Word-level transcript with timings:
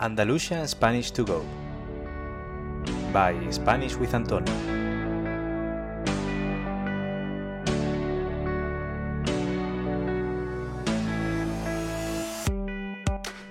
Andalusia 0.00 0.64
Spanish 0.68 1.10
to 1.10 1.24
Go 1.24 1.42
by 3.12 3.34
Spanish 3.50 3.96
with 3.96 4.14
Antonio. 4.14 4.54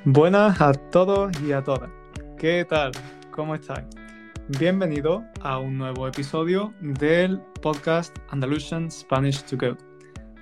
Buenas 0.06 0.62
a 0.62 0.72
todos 0.72 1.38
y 1.42 1.52
a 1.52 1.62
todas. 1.62 1.90
¿Qué 2.38 2.64
tal? 2.64 2.92
¿Cómo 3.32 3.54
estáis? 3.54 3.86
Bienvenido 4.58 5.26
a 5.42 5.60
un 5.60 5.78
nuevo 5.78 6.08
episodio 6.08 6.74
del 6.80 7.42
podcast 7.62 8.18
Andalusian 8.30 8.90
Spanish 8.90 9.44
to 9.44 9.58
Go, 9.58 9.76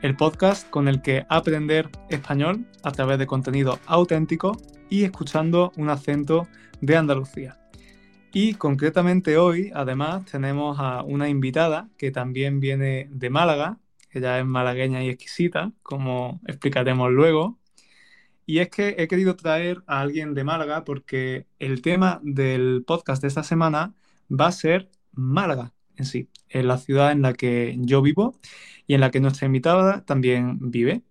el 0.04 0.16
podcast 0.16 0.70
con 0.70 0.88
el 0.88 1.02
que 1.02 1.26
aprender 1.30 1.90
español 2.12 2.64
a 2.84 2.92
través 2.92 3.18
de 3.18 3.26
contenido 3.26 3.80
auténtico 3.88 4.56
y 4.90 5.04
escuchando 5.04 5.72
un 5.78 5.90
acento 5.90 6.48
de 6.82 6.98
Andalucía. 6.98 7.60
Y 8.34 8.56
concretamente 8.56 9.38
hoy, 9.38 9.72
además, 9.74 10.26
tenemos 10.26 10.78
a 10.80 11.04
una 11.04 11.30
invitada 11.30 11.90
que 11.98 12.12
también 12.12 12.60
viene 12.60 13.08
de 13.10 13.30
Málaga. 13.30 13.80
Ella 14.12 14.40
es 14.40 14.46
malagueña 14.46 15.04
y 15.04 15.10
exquisita, 15.10 15.72
como 15.84 16.42
explicaremos 16.46 17.12
luego. 17.12 17.60
Y 18.46 18.60
es 18.60 18.70
que 18.70 18.96
he 18.98 19.08
querido 19.08 19.36
traer 19.36 19.84
a 19.88 20.02
alguien 20.02 20.34
de 20.34 20.44
Málaga 20.44 20.84
porque 20.84 21.48
el 21.60 21.82
tema 21.82 22.20
del 22.24 22.84
podcast 22.86 23.22
de 23.22 23.30
esta 23.30 23.44
semana 23.44 23.96
va 24.30 24.48
a 24.48 24.52
ser 24.52 24.90
Málaga 25.14 25.74
en 25.98 26.06
sí, 26.06 26.30
en 26.50 26.68
la 26.68 26.78
ciudad 26.78 27.12
en 27.12 27.22
la 27.22 27.34
que 27.34 27.76
yo 27.80 28.02
vivo 28.02 28.40
y 28.88 28.94
en 28.94 29.02
la 29.02 29.12
que 29.12 29.20
nuestra 29.20 29.46
invitada 29.46 30.04
también 30.06 30.72
vive. 30.72 31.04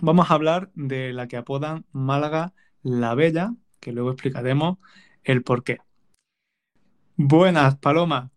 Vamos 0.00 0.30
a 0.30 0.34
hablar 0.34 0.70
de 0.74 1.12
la 1.12 1.28
que 1.28 1.36
apodan 1.36 1.84
Málaga 1.92 2.54
la 2.82 3.14
Bella, 3.14 3.54
que 3.80 3.92
luego 3.92 4.10
explicaremos 4.10 4.78
el 5.24 5.42
por 5.42 5.64
qué. 5.64 5.78
Buenas, 7.16 7.76
Paloma. 7.78 8.30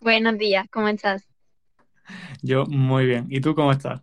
Buenos 0.00 0.38
días, 0.38 0.66
¿cómo 0.70 0.88
estás? 0.88 1.28
Yo 2.42 2.64
muy 2.66 3.06
bien. 3.06 3.26
¿Y 3.28 3.40
tú 3.40 3.54
cómo 3.54 3.72
estás? 3.72 4.02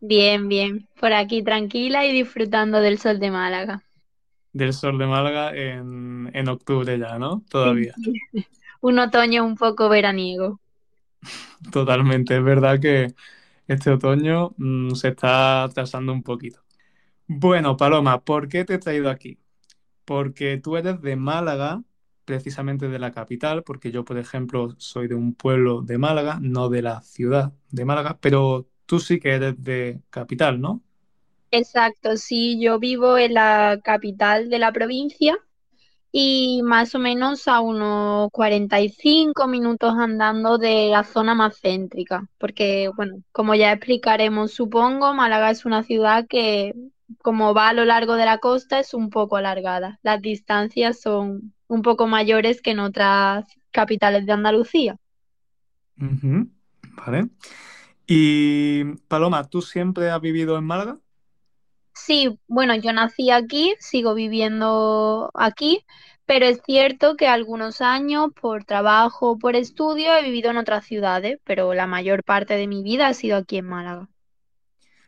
Bien, 0.00 0.48
bien. 0.48 0.88
Por 1.00 1.12
aquí 1.12 1.42
tranquila 1.42 2.04
y 2.04 2.12
disfrutando 2.12 2.80
del 2.80 2.98
sol 2.98 3.18
de 3.18 3.30
Málaga. 3.30 3.82
Del 4.52 4.72
sol 4.72 4.98
de 4.98 5.06
Málaga 5.06 5.54
en, 5.56 6.30
en 6.34 6.48
octubre 6.48 6.98
ya, 6.98 7.18
¿no? 7.18 7.42
Todavía. 7.48 7.94
Sí. 7.94 8.12
Un 8.80 8.98
otoño 8.98 9.44
un 9.44 9.56
poco 9.56 9.88
veraniego. 9.88 10.58
Totalmente. 11.70 12.36
Es 12.36 12.42
verdad 12.42 12.80
que 12.80 13.14
este 13.68 13.90
otoño 13.90 14.54
mmm, 14.56 14.90
se 14.94 15.08
está 15.08 15.62
atrasando 15.64 16.12
un 16.12 16.24
poquito. 16.24 16.60
Bueno, 17.34 17.76
Paloma, 17.78 18.22
¿por 18.24 18.48
qué 18.48 18.64
te 18.64 18.74
he 18.74 18.78
traído 18.78 19.08
aquí? 19.10 19.38
Porque 20.04 20.58
tú 20.58 20.76
eres 20.76 21.00
de 21.02 21.16
Málaga, 21.16 21.82
precisamente 22.24 22.88
de 22.88 22.98
la 22.98 23.12
capital, 23.12 23.62
porque 23.64 23.90
yo, 23.92 24.04
por 24.04 24.18
ejemplo, 24.18 24.74
soy 24.78 25.08
de 25.08 25.14
un 25.14 25.34
pueblo 25.34 25.82
de 25.82 25.98
Málaga, 25.98 26.38
no 26.42 26.68
de 26.68 26.82
la 26.82 27.02
ciudad 27.02 27.52
de 27.70 27.84
Málaga, 27.86 28.18
pero 28.20 28.68
tú 28.86 29.00
sí 29.00 29.20
que 29.20 29.32
eres 29.34 29.62
de 29.62 30.02
capital, 30.10 30.60
¿no? 30.60 30.82
Exacto, 31.50 32.16
sí, 32.16 32.60
yo 32.60 32.78
vivo 32.78 33.18
en 33.18 33.34
la 33.34 33.80
capital 33.84 34.48
de 34.50 34.58
la 34.58 34.72
provincia 34.72 35.38
y 36.12 36.62
más 36.62 36.94
o 36.94 36.98
menos 36.98 37.48
a 37.48 37.60
unos 37.60 38.30
45 38.32 39.48
minutos 39.48 39.94
andando 39.98 40.58
de 40.58 40.88
la 40.90 41.04
zona 41.04 41.34
más 41.34 41.58
céntrica, 41.60 42.28
porque, 42.38 42.90
bueno, 42.96 43.22
como 43.32 43.54
ya 43.54 43.72
explicaremos, 43.72 44.52
supongo, 44.52 45.14
Málaga 45.14 45.50
es 45.50 45.64
una 45.64 45.82
ciudad 45.82 46.26
que 46.28 46.74
como 47.18 47.54
va 47.54 47.68
a 47.68 47.72
lo 47.72 47.84
largo 47.84 48.14
de 48.14 48.24
la 48.24 48.38
costa, 48.38 48.78
es 48.78 48.94
un 48.94 49.10
poco 49.10 49.36
alargada. 49.36 49.98
Las 50.02 50.20
distancias 50.22 51.00
son 51.00 51.54
un 51.66 51.82
poco 51.82 52.06
mayores 52.06 52.62
que 52.62 52.72
en 52.72 52.80
otras 52.80 53.46
capitales 53.70 54.26
de 54.26 54.32
Andalucía. 54.32 54.96
Uh 55.98 56.04
-huh. 56.04 56.50
Vale. 56.96 57.28
Y 58.06 58.84
Paloma, 59.08 59.44
¿tú 59.48 59.62
siempre 59.62 60.10
has 60.10 60.20
vivido 60.20 60.58
en 60.58 60.64
Málaga? 60.64 60.98
Sí, 61.94 62.38
bueno, 62.48 62.74
yo 62.74 62.92
nací 62.92 63.30
aquí, 63.30 63.74
sigo 63.78 64.14
viviendo 64.14 65.30
aquí, 65.34 65.84
pero 66.26 66.46
es 66.46 66.60
cierto 66.64 67.16
que 67.16 67.28
algunos 67.28 67.80
años 67.80 68.28
por 68.40 68.64
trabajo, 68.64 69.38
por 69.38 69.56
estudio, 69.56 70.14
he 70.14 70.22
vivido 70.22 70.50
en 70.50 70.56
otras 70.56 70.84
ciudades, 70.86 71.38
pero 71.44 71.74
la 71.74 71.86
mayor 71.86 72.24
parte 72.24 72.54
de 72.54 72.66
mi 72.66 72.82
vida 72.82 73.08
ha 73.08 73.14
sido 73.14 73.36
aquí 73.36 73.58
en 73.58 73.66
Málaga. 73.66 74.08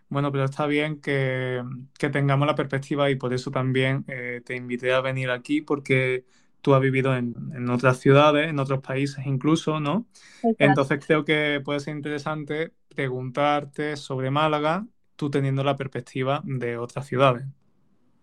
Bueno, 0.09 0.31
pero 0.31 0.45
está 0.45 0.67
bien 0.67 1.01
que, 1.01 1.63
que, 1.99 2.11
tengamos 2.11 2.47
la 2.47 2.55
perspectiva 2.55 3.11
y 3.11 3.17
por 3.17 3.33
eso 3.33 3.51
también 3.51 4.05
eh, 4.09 4.43
te 4.45 4.55
invité 4.55 4.93
a 4.93 5.01
venir 5.01 5.31
aquí 5.31 5.61
porque 5.61 6.25
tú 6.61 6.75
has 6.75 6.81
vivido 6.81 7.17
en, 7.17 7.35
en, 7.55 7.69
otras 7.71 7.99
ciudades, 7.99 8.49
en 8.49 8.59
otros 8.59 8.81
países 8.81 9.27
incluso, 9.27 9.81
¿no? 9.81 10.07
Exacto. 10.37 10.57
Entonces 10.59 11.05
creo 11.05 11.25
que 11.25 11.61
puede 11.65 11.81
ser 11.81 11.97
interesante 11.97 12.73
preguntarte 12.95 13.97
sobre 13.97 14.31
Málaga, 14.31 14.87
tú 15.17 15.31
teniendo 15.31 15.65
la 15.65 15.77
perspectiva 15.77 16.43
de 16.45 16.77
otras 16.77 17.07
ciudades. 17.07 17.45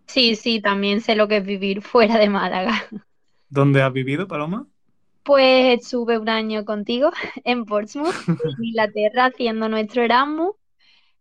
Sí, 0.08 0.36
sí, 0.36 0.60
también 0.62 1.00
sé 1.00 1.16
lo 1.16 1.28
que 1.28 1.38
es 1.38 1.46
vivir 1.46 1.82
fuera 1.82 2.18
de 2.18 2.30
Málaga. 2.30 2.84
¿Dónde 3.50 3.82
has 3.82 3.94
vivido, 3.94 4.28
Paloma? 4.28 4.68
Pues 5.24 5.80
estuve 5.80 6.18
un 6.18 6.30
año 6.30 6.66
contigo 6.66 7.12
en 7.44 7.66
Portsmouth, 7.66 8.16
en 8.28 8.38
Inglaterra, 8.64 9.26
haciendo 9.26 9.70
nuestro 9.70 10.04
Erasmus. 10.04 10.56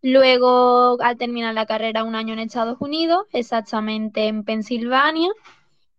Luego, 0.03 1.01
al 1.03 1.17
terminar 1.19 1.55
la 1.55 1.67
carrera, 1.67 2.05
un 2.05 2.15
año 2.15 2.33
en 2.33 2.39
Estados 2.41 2.79
Unidos, 2.81 3.27
exactamente 3.33 4.29
en 4.29 4.45
Pensilvania, 4.45 5.31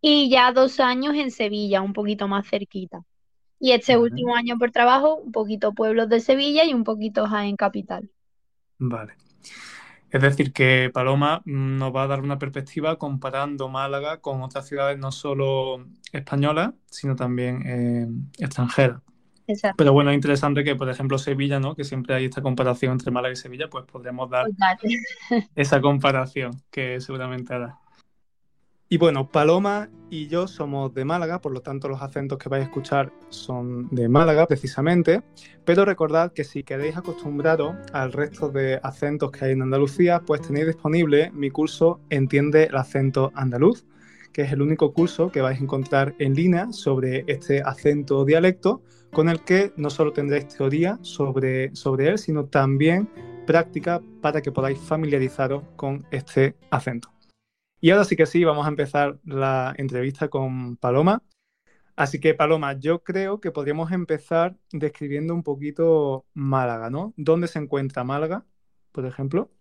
y 0.01 0.29
ya 0.29 0.51
dos 0.51 0.79
años 0.79 1.16
en 1.16 1.29
Sevilla, 1.31 1.81
un 1.81 1.94
poquito 1.94 2.28
más 2.28 2.47
cerquita. 2.50 3.03
Y 3.59 3.73
este 3.73 3.95
Vale. 3.95 4.09
último 4.09 4.35
año 4.35 4.57
por 4.57 4.72
trabajo, 4.72 5.16
un 5.16 5.31
poquito 5.31 5.73
pueblos 5.73 6.09
de 6.09 6.19
Sevilla 6.19 6.66
y 6.66 6.73
un 6.73 6.84
poquito 6.84 7.28
Jaén 7.28 7.56
Capital. 7.56 8.09
Vale. 8.79 9.13
Es 10.09 10.22
decir, 10.22 10.51
que 10.51 10.90
Paloma 10.94 11.41
mm, 11.45 11.78
nos 11.78 11.95
va 11.95 12.03
a 12.03 12.07
dar 12.07 12.22
una 12.22 12.40
perspectiva 12.40 12.97
comparando 12.97 13.69
Málaga 13.69 14.19
con 14.19 14.41
otras 14.41 14.67
ciudades 14.67 14.97
no 15.00 15.11
solo 15.11 15.85
españolas, 16.11 16.73
sino 16.88 17.16
también 17.16 17.63
eh, 17.66 18.07
extranjeras. 18.40 19.01
Exacto. 19.51 19.75
Pero 19.78 19.94
bueno, 19.94 20.12
es 20.12 20.16
interesante 20.16 20.63
que, 20.63 20.75
por 20.75 20.89
ejemplo, 20.89 21.17
Sevilla, 21.17 21.59
¿no? 21.59 21.75
Que 21.75 21.84
siempre 21.84 22.16
hay 22.16 22.25
esta 22.25 22.41
comparación 22.41 22.94
entre 22.94 23.12
Málaga 23.12 23.34
y 23.34 23.38
Sevilla, 23.38 23.69
pues 23.69 23.85
podremos 23.85 24.29
dar 24.29 24.45
Total. 24.47 24.78
esa 25.56 25.81
comparación 25.81 26.51
que 26.72 27.01
seguramente 27.01 27.53
hará. 27.53 27.79
Y 28.94 28.97
bueno, 28.97 29.29
Paloma 29.29 29.90
y 30.09 30.28
yo 30.28 30.50
somos 30.50 30.94
de 30.94 31.06
Málaga, 31.06 31.40
por 31.40 31.53
lo 31.53 31.61
tanto 31.61 31.88
los 31.88 32.01
acentos 32.01 32.38
que 32.38 32.50
vais 32.50 32.63
a 32.63 32.66
escuchar 32.66 33.13
son 33.29 33.88
de 33.90 34.09
Málaga 34.09 34.45
precisamente, 34.47 35.23
pero 35.63 35.85
recordad 35.85 36.34
que 36.34 36.44
si 36.44 36.63
queréis 36.63 36.97
acostumbraros 36.97 37.73
al 37.94 38.11
resto 38.11 38.50
de 38.50 38.81
acentos 38.84 39.31
que 39.31 39.45
hay 39.45 39.51
en 39.53 39.61
Andalucía, 39.61 40.19
pues 40.25 40.41
tenéis 40.41 40.67
disponible 40.67 41.31
mi 41.31 41.50
curso 41.50 42.01
Entiende 42.09 42.66
el 42.66 42.75
acento 42.75 43.31
andaluz, 43.34 43.85
que 44.31 44.44
es 44.44 44.52
el 44.52 44.62
único 44.62 44.94
curso 44.94 45.31
que 45.31 45.42
vais 45.42 45.59
a 45.59 45.64
encontrar 45.64 46.16
en 46.19 46.34
línea 46.34 46.72
sobre 46.72 47.24
este 47.28 47.62
acento 47.62 48.19
o 48.19 48.25
dialecto, 48.25 48.81
con 49.12 49.30
el 49.30 49.42
que 49.42 49.74
no 49.78 49.90
solo 49.90 50.14
tendréis 50.14 50.47
teoría 50.47 50.97
sobre, 51.02 51.75
sobre 51.75 52.08
él, 52.09 52.18
sino 52.18 52.46
también 52.46 53.09
práctica 53.46 54.02
para 54.22 54.41
que 54.41 54.52
podáis 54.52 54.80
familiarizaros 54.80 55.64
con 55.75 56.06
este 56.12 56.56
acento. 56.70 57.12
Y 57.81 57.90
ahora 57.90 58.06
sí 58.06 58.16
que 58.16 58.25
sí, 58.25 58.44
vamos 58.44 58.66
a 58.66 58.70
empezar 58.70 59.20
la 59.25 59.74
entrevista 59.78 60.30
con 60.30 60.78
Paloma. 60.78 61.24
Así 61.96 62.20
que, 62.20 62.34
Paloma, 62.34 62.74
yo 62.74 63.03
creo 63.03 63.41
que 63.41 63.52
podríamos 63.52 63.91
empezar 63.91 64.56
describiendo 64.72 65.34
un 65.34 65.44
poquito 65.44 66.25
Málaga, 66.34 66.90
¿no? 66.90 67.14
¿Dónde 67.18 67.47
se 67.47 67.59
encuentra 67.59 68.03
Málaga, 68.03 68.46
por 68.91 69.06
ejemplo? 69.06 69.52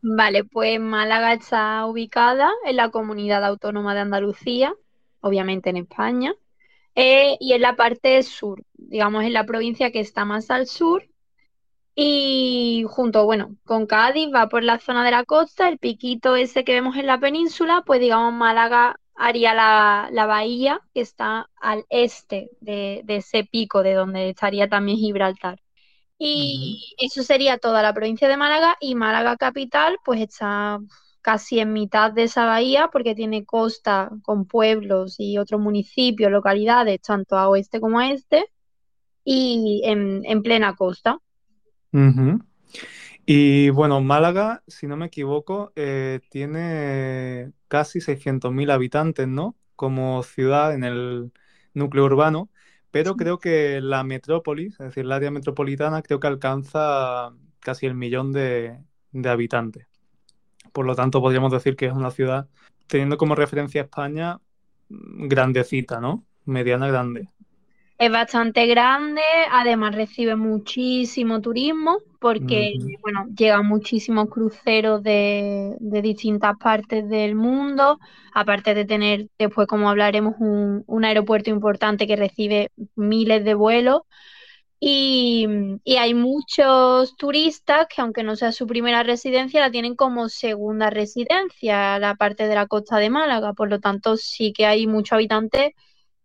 Vale, 0.00 0.44
pues 0.44 0.80
Málaga 0.80 1.32
está 1.32 1.84
ubicada 1.86 2.50
en 2.64 2.76
la 2.76 2.90
comunidad 2.90 3.44
autónoma 3.44 3.94
de 3.94 4.00
Andalucía, 4.00 4.74
obviamente 5.20 5.70
en 5.70 5.78
España, 5.78 6.34
eh, 6.94 7.36
y 7.40 7.52
en 7.54 7.62
la 7.62 7.76
parte 7.76 8.22
sur, 8.22 8.62
digamos 8.74 9.24
en 9.24 9.32
la 9.32 9.44
provincia 9.46 9.90
que 9.92 10.00
está 10.00 10.24
más 10.24 10.50
al 10.50 10.66
sur 10.66 11.04
y 11.94 12.84
junto, 12.88 13.24
bueno, 13.24 13.56
con 13.64 13.86
Cádiz 13.86 14.28
va 14.34 14.48
por 14.48 14.62
la 14.62 14.78
zona 14.78 15.04
de 15.04 15.10
la 15.10 15.24
costa, 15.24 15.68
el 15.68 15.78
piquito 15.78 16.36
ese 16.36 16.64
que 16.64 16.74
vemos 16.74 16.96
en 16.96 17.06
la 17.06 17.18
península, 17.20 17.82
pues 17.86 18.00
digamos 18.00 18.32
Málaga 18.32 19.00
haría 19.16 19.52
la, 19.54 20.08
la 20.12 20.26
bahía 20.26 20.80
que 20.94 21.00
está 21.00 21.50
al 21.56 21.84
este 21.90 22.50
de, 22.60 23.02
de, 23.04 23.16
ese 23.16 23.44
pico, 23.44 23.82
de 23.82 23.94
donde 23.94 24.30
estaría 24.30 24.68
también 24.68 24.98
Gibraltar. 24.98 25.58
Y 26.18 26.94
uh 26.98 27.02
-huh. 27.02 27.06
eso 27.06 27.22
sería 27.22 27.58
toda 27.58 27.82
la 27.82 27.94
provincia 27.94 28.28
de 28.28 28.36
Málaga 28.36 28.76
y 28.80 28.94
Málaga 28.94 29.36
capital, 29.36 29.98
pues 30.04 30.20
está 30.20 30.80
casi 31.22 31.60
en 31.60 31.72
mitad 31.72 32.12
de 32.12 32.24
esa 32.24 32.46
bahía 32.46 32.88
porque 32.92 33.14
tiene 33.14 33.44
costa 33.44 34.10
con 34.22 34.46
pueblos 34.46 35.16
y 35.18 35.38
otros 35.38 35.60
municipios, 35.60 36.30
localidades, 36.32 37.00
tanto 37.02 37.36
a 37.36 37.48
oeste 37.48 37.80
como 37.80 37.98
a 38.00 38.10
este, 38.12 38.46
y 39.24 39.82
en, 39.84 40.22
en 40.24 40.42
plena 40.42 40.74
costa. 40.76 41.18
Uh 41.92 41.98
-huh. 41.98 42.44
Y 43.26 43.70
bueno, 43.70 44.00
Málaga, 44.00 44.62
si 44.66 44.86
no 44.86 44.96
me 44.96 45.06
equivoco, 45.06 45.72
eh, 45.76 46.20
tiene 46.30 47.52
casi 47.68 48.00
600.000 48.00 48.70
habitantes, 48.70 49.28
¿no? 49.28 49.56
Como 49.76 50.22
ciudad 50.22 50.74
en 50.74 50.84
el 50.84 51.32
núcleo 51.74 52.04
urbano, 52.06 52.50
pero 52.90 53.16
creo 53.16 53.38
que 53.38 53.80
la 53.80 54.04
metrópolis, 54.04 54.74
es 54.74 54.86
decir, 54.86 55.04
el 55.04 55.12
área 55.12 55.30
metropolitana, 55.30 56.02
creo 56.02 56.20
que 56.20 56.26
alcanza 56.26 57.30
casi 57.60 57.86
el 57.86 57.94
millón 57.94 58.32
de, 58.32 58.78
de 59.12 59.28
habitantes. 59.28 59.86
Por 60.72 60.86
lo 60.86 60.94
tanto, 60.94 61.20
podríamos 61.20 61.52
decir 61.52 61.76
que 61.76 61.86
es 61.86 61.92
una 61.92 62.10
ciudad, 62.10 62.48
teniendo 62.86 63.18
como 63.18 63.34
referencia 63.34 63.82
a 63.82 63.84
España, 63.84 64.40
grandecita, 64.88 66.00
¿no? 66.00 66.24
Mediana 66.44 66.88
grande. 66.88 67.28
Es 67.98 68.12
bastante 68.12 68.66
grande, 68.66 69.22
además 69.50 69.92
recibe 69.94 70.36
muchísimo 70.36 71.40
turismo 71.40 71.98
porque, 72.20 72.74
bueno, 73.02 73.26
llegan 73.36 73.66
muchísimos 73.66 74.28
cruceros 74.30 75.02
de, 75.02 75.74
de 75.80 76.02
distintas 76.02 76.56
partes 76.58 77.08
del 77.08 77.34
mundo, 77.34 77.98
aparte 78.32 78.74
de 78.74 78.84
tener 78.84 79.28
después, 79.36 79.66
como 79.66 79.90
hablaremos, 79.90 80.34
un, 80.38 80.84
un 80.86 81.04
aeropuerto 81.04 81.50
importante 81.50 82.06
que 82.06 82.14
recibe 82.14 82.70
miles 82.94 83.44
de 83.44 83.54
vuelos. 83.54 84.02
Y, 84.80 85.46
y 85.84 85.96
hay 85.96 86.14
muchos 86.14 87.16
turistas 87.16 87.86
que, 87.88 88.00
aunque 88.00 88.22
no 88.22 88.36
sea 88.36 88.52
su 88.52 88.66
primera 88.66 89.02
residencia, 89.02 89.60
la 89.60 89.70
tienen 89.72 89.96
como 89.96 90.28
segunda 90.28 90.88
residencia, 90.90 91.98
la 91.98 92.14
parte 92.14 92.46
de 92.46 92.54
la 92.54 92.66
costa 92.68 92.98
de 92.98 93.10
Málaga. 93.10 93.54
Por 93.54 93.70
lo 93.70 93.80
tanto, 93.80 94.16
sí 94.16 94.52
que 94.52 94.66
hay 94.66 94.86
muchos 94.86 95.14
habitantes 95.14 95.72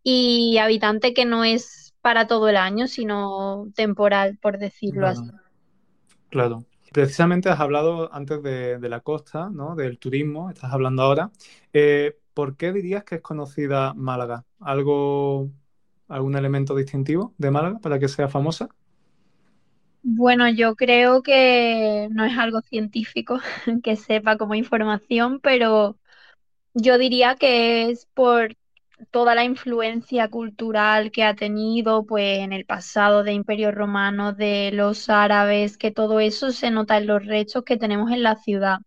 y 0.03 0.57
habitante 0.59 1.13
que 1.13 1.25
no 1.25 1.43
es 1.43 1.93
para 2.01 2.27
todo 2.27 2.49
el 2.49 2.57
año, 2.57 2.87
sino 2.87 3.67
temporal, 3.75 4.37
por 4.41 4.57
decirlo 4.59 5.07
así. 5.07 5.25
Claro, 5.25 5.41
claro. 6.29 6.65
Precisamente 6.93 7.49
has 7.49 7.59
hablado 7.59 8.13
antes 8.13 8.43
de, 8.43 8.77
de 8.79 8.89
la 8.89 9.01
costa, 9.01 9.49
¿no? 9.49 9.75
Del 9.75 9.99
turismo, 9.99 10.49
estás 10.49 10.71
hablando 10.73 11.03
ahora. 11.03 11.31
Eh, 11.73 12.17
¿por 12.33 12.57
qué 12.57 12.71
dirías 12.73 13.03
que 13.03 13.15
es 13.15 13.21
conocida 13.21 13.93
Málaga? 13.95 14.45
¿Algo, 14.59 15.49
algún 16.07 16.35
elemento 16.37 16.75
distintivo 16.75 17.33
de 17.37 17.51
Málaga 17.51 17.79
para 17.79 17.99
que 17.99 18.07
sea 18.09 18.29
famosa? 18.29 18.69
Bueno, 20.05 20.49
yo 20.49 20.75
creo 20.75 21.23
que 21.23 22.09
no 22.11 22.25
es 22.25 22.37
algo 22.37 22.61
científico 22.61 23.39
que 23.83 23.95
sepa 23.95 24.37
como 24.37 24.55
información, 24.55 25.39
pero 25.39 25.97
yo 26.73 26.97
diría 26.97 27.35
que 27.37 27.89
es 27.91 28.07
por 28.13 28.55
toda 29.11 29.35
la 29.35 29.43
influencia 29.43 30.27
cultural 30.29 31.11
que 31.11 31.23
ha 31.23 31.35
tenido, 31.35 32.05
pues 32.05 32.39
en 32.39 32.53
el 32.53 32.65
pasado 32.65 33.23
de 33.23 33.33
Imperio 33.33 33.71
Romano, 33.71 34.33
de 34.33 34.71
los 34.73 35.09
árabes, 35.09 35.77
que 35.77 35.91
todo 35.91 36.19
eso 36.19 36.51
se 36.51 36.71
nota 36.71 36.97
en 36.97 37.07
los 37.07 37.25
restos 37.25 37.63
que 37.63 37.77
tenemos 37.77 38.11
en 38.11 38.23
la 38.23 38.35
ciudad. 38.35 38.79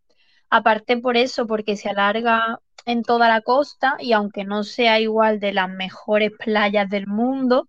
Aparte 0.50 0.96
por 0.98 1.16
eso, 1.16 1.46
porque 1.46 1.76
se 1.76 1.88
alarga 1.90 2.60
en 2.86 3.02
toda 3.02 3.28
la 3.28 3.40
costa 3.42 3.96
y 3.98 4.12
aunque 4.12 4.44
no 4.44 4.64
sea 4.64 5.00
igual 5.00 5.40
de 5.40 5.52
las 5.52 5.68
mejores 5.70 6.32
playas 6.38 6.88
del 6.90 7.06
mundo, 7.06 7.68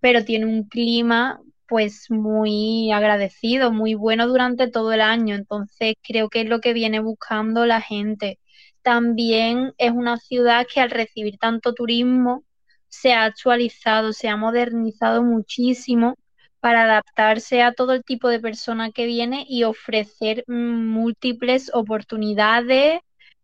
pero 0.00 0.24
tiene 0.24 0.46
un 0.46 0.64
clima 0.68 1.40
pues 1.68 2.10
muy 2.10 2.92
agradecido, 2.92 3.72
muy 3.72 3.94
bueno 3.94 4.26
durante 4.28 4.70
todo 4.70 4.92
el 4.92 5.00
año. 5.00 5.34
Entonces 5.34 5.94
creo 6.02 6.28
que 6.28 6.42
es 6.42 6.48
lo 6.48 6.60
que 6.60 6.72
viene 6.72 7.00
buscando 7.00 7.66
la 7.66 7.80
gente. 7.80 8.38
También 8.86 9.74
es 9.78 9.90
una 9.90 10.16
ciudad 10.16 10.64
que 10.72 10.80
al 10.80 10.90
recibir 10.90 11.38
tanto 11.38 11.74
turismo 11.74 12.44
se 12.86 13.12
ha 13.14 13.24
actualizado, 13.24 14.12
se 14.12 14.28
ha 14.28 14.36
modernizado 14.36 15.24
muchísimo 15.24 16.14
para 16.60 16.84
adaptarse 16.84 17.62
a 17.62 17.72
todo 17.72 17.94
el 17.94 18.04
tipo 18.04 18.28
de 18.28 18.38
persona 18.38 18.92
que 18.92 19.06
viene 19.06 19.44
y 19.48 19.64
ofrecer 19.64 20.44
mm, 20.46 20.86
múltiples 20.86 21.68
oportunidades 21.74 23.00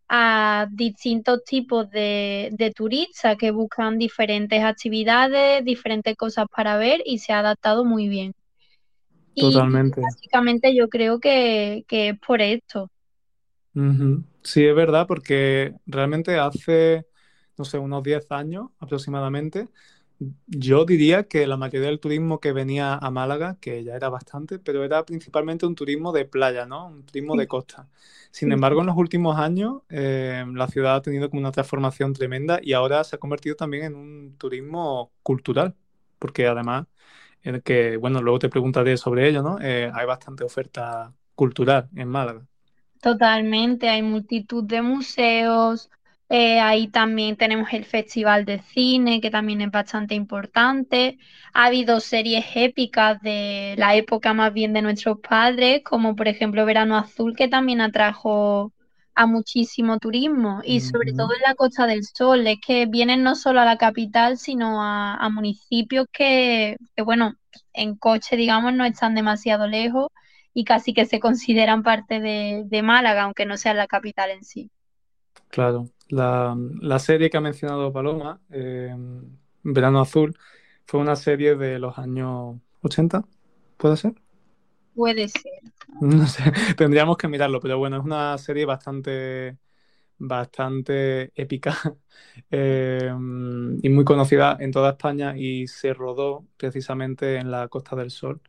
a 0.07 0.67
distintos 0.71 1.43
tipos 1.43 1.89
de, 1.89 2.47
de 2.53 2.71
turistas 2.71 3.35
que 3.35 3.51
buscan 3.51 3.97
diferentes 3.97 4.63
actividades, 4.63 5.65
diferentes 5.65 6.15
cosas 6.15 6.45
para 6.55 6.77
ver 6.77 7.01
y 7.03 7.17
se 7.17 7.33
ha 7.33 7.39
adaptado 7.39 7.83
muy 7.83 8.07
bien. 8.07 8.33
Y 9.35 9.41
Totalmente. 9.41 10.01
básicamente 10.01 10.73
yo 10.73 10.87
creo 10.87 11.19
que, 11.19 11.83
que 11.89 12.09
es 12.11 12.19
por 12.25 12.41
esto. 12.41 12.89
Sí, 14.43 14.65
es 14.65 14.75
verdad, 14.75 15.07
porque 15.07 15.73
realmente 15.85 16.37
hace, 16.37 17.07
no 17.57 17.63
sé, 17.65 17.77
unos 17.77 18.03
10 18.03 18.29
años 18.31 18.69
aproximadamente, 18.79 19.69
yo 20.47 20.85
diría 20.85 21.27
que 21.27 21.47
la 21.47 21.55
mayoría 21.57 21.87
del 21.87 21.99
turismo 21.99 22.39
que 22.39 22.51
venía 22.53 22.95
a 22.95 23.09
Málaga, 23.11 23.57
que 23.61 23.83
ya 23.83 23.95
era 23.95 24.09
bastante, 24.09 24.59
pero 24.59 24.83
era 24.83 25.05
principalmente 25.05 25.65
un 25.65 25.75
turismo 25.75 26.11
de 26.11 26.25
playa, 26.25 26.65
¿no? 26.65 26.87
Un 26.87 27.05
turismo 27.05 27.35
de 27.37 27.47
costa. 27.47 27.89
Sin 28.31 28.51
embargo, 28.51 28.81
en 28.81 28.87
los 28.87 28.97
últimos 28.97 29.37
años, 29.37 29.81
eh, 29.89 30.45
la 30.53 30.67
ciudad 30.67 30.95
ha 30.97 31.01
tenido 31.01 31.29
como 31.29 31.39
una 31.41 31.51
transformación 31.51 32.13
tremenda 32.13 32.59
y 32.61 32.73
ahora 32.73 33.03
se 33.05 33.15
ha 33.15 33.19
convertido 33.19 33.55
también 33.55 33.85
en 33.85 33.95
un 33.95 34.37
turismo 34.37 35.11
cultural, 35.23 35.75
porque 36.19 36.47
además, 36.47 36.85
en 37.43 37.55
el 37.55 37.63
que, 37.63 37.97
bueno, 37.97 38.21
luego 38.21 38.39
te 38.39 38.49
preguntaré 38.49 38.97
sobre 38.97 39.29
ello, 39.29 39.41
¿no? 39.43 39.59
Eh, 39.61 39.91
hay 39.93 40.05
bastante 40.05 40.43
oferta 40.43 41.13
cultural 41.35 41.89
en 41.95 42.07
Málaga. 42.09 42.47
Totalmente, 43.03 43.89
hay 43.89 44.01
multitud 44.01 44.63
de 44.63 44.81
museos, 44.81 45.89
eh, 46.29 46.61
ahí 46.61 46.87
también 46.87 47.35
tenemos 47.35 47.73
el 47.73 47.83
Festival 47.85 48.45
de 48.45 48.59
Cine, 48.61 49.19
que 49.19 49.29
también 49.29 49.59
es 49.61 49.71
bastante 49.71 50.15
importante. 50.15 51.17
Ha 51.53 51.65
habido 51.65 51.99
series 51.99 52.45
épicas 52.55 53.21
de 53.21 53.75
la 53.77 53.95
época 53.95 54.33
más 54.33 54.53
bien 54.53 54.71
de 54.73 54.81
nuestros 54.81 55.19
padres, 55.19 55.81
como 55.83 56.15
por 56.15 56.29
ejemplo 56.29 56.65
Verano 56.65 56.97
Azul, 56.97 57.35
que 57.35 57.49
también 57.49 57.81
atrajo 57.81 58.73
a 59.15 59.27
muchísimo 59.27 59.99
turismo, 59.99 60.61
y 60.63 60.79
sobre 60.79 61.11
todo 61.13 61.33
en 61.35 61.41
la 61.45 61.55
Costa 61.55 61.85
del 61.87 62.03
Sol, 62.05 62.47
es 62.47 62.57
que 62.65 62.85
vienen 62.87 63.21
no 63.23 63.35
solo 63.35 63.59
a 63.61 63.65
la 63.65 63.77
capital, 63.77 64.37
sino 64.37 64.81
a, 64.81 65.15
a 65.17 65.29
municipios 65.29 66.07
que, 66.11 66.77
que, 66.95 67.03
bueno, 67.03 67.35
en 67.73 67.95
coche, 67.97 68.37
digamos, 68.37 68.73
no 68.73 68.85
están 68.85 69.13
demasiado 69.15 69.67
lejos 69.67 70.07
y 70.53 70.65
casi 70.65 70.93
que 70.93 71.05
se 71.05 71.19
consideran 71.19 71.83
parte 71.83 72.19
de, 72.19 72.63
de 72.65 72.81
Málaga, 72.83 73.23
aunque 73.23 73.45
no 73.45 73.57
sea 73.57 73.73
la 73.73 73.87
capital 73.87 74.31
en 74.31 74.43
sí. 74.43 74.71
Claro, 75.49 75.89
la, 76.09 76.55
la 76.81 76.99
serie 76.99 77.29
que 77.29 77.37
ha 77.37 77.41
mencionado 77.41 77.93
Paloma, 77.93 78.41
eh, 78.49 78.95
Verano 79.63 80.01
Azul, 80.01 80.35
fue 80.85 80.99
una 80.99 81.15
serie 81.15 81.55
de 81.55 81.77
los 81.79 81.97
años 81.99 82.57
80, 82.81 83.23
¿puede 83.77 83.97
ser? 83.97 84.15
Puede 84.95 85.27
ser. 85.29 85.51
No 85.99 86.27
sé, 86.27 86.43
tendríamos 86.77 87.17
que 87.17 87.27
mirarlo, 87.27 87.59
pero 87.59 87.77
bueno, 87.77 87.97
es 87.97 88.03
una 88.03 88.37
serie 88.37 88.65
bastante, 88.65 89.57
bastante 90.17 91.31
épica 91.35 91.77
eh, 92.51 93.11
y 93.83 93.89
muy 93.89 94.05
conocida 94.05 94.57
en 94.59 94.71
toda 94.71 94.91
España 94.91 95.35
y 95.37 95.67
se 95.67 95.93
rodó 95.93 96.47
precisamente 96.57 97.37
en 97.37 97.51
la 97.51 97.67
Costa 97.69 97.95
del 97.95 98.11
Sol. 98.11 98.41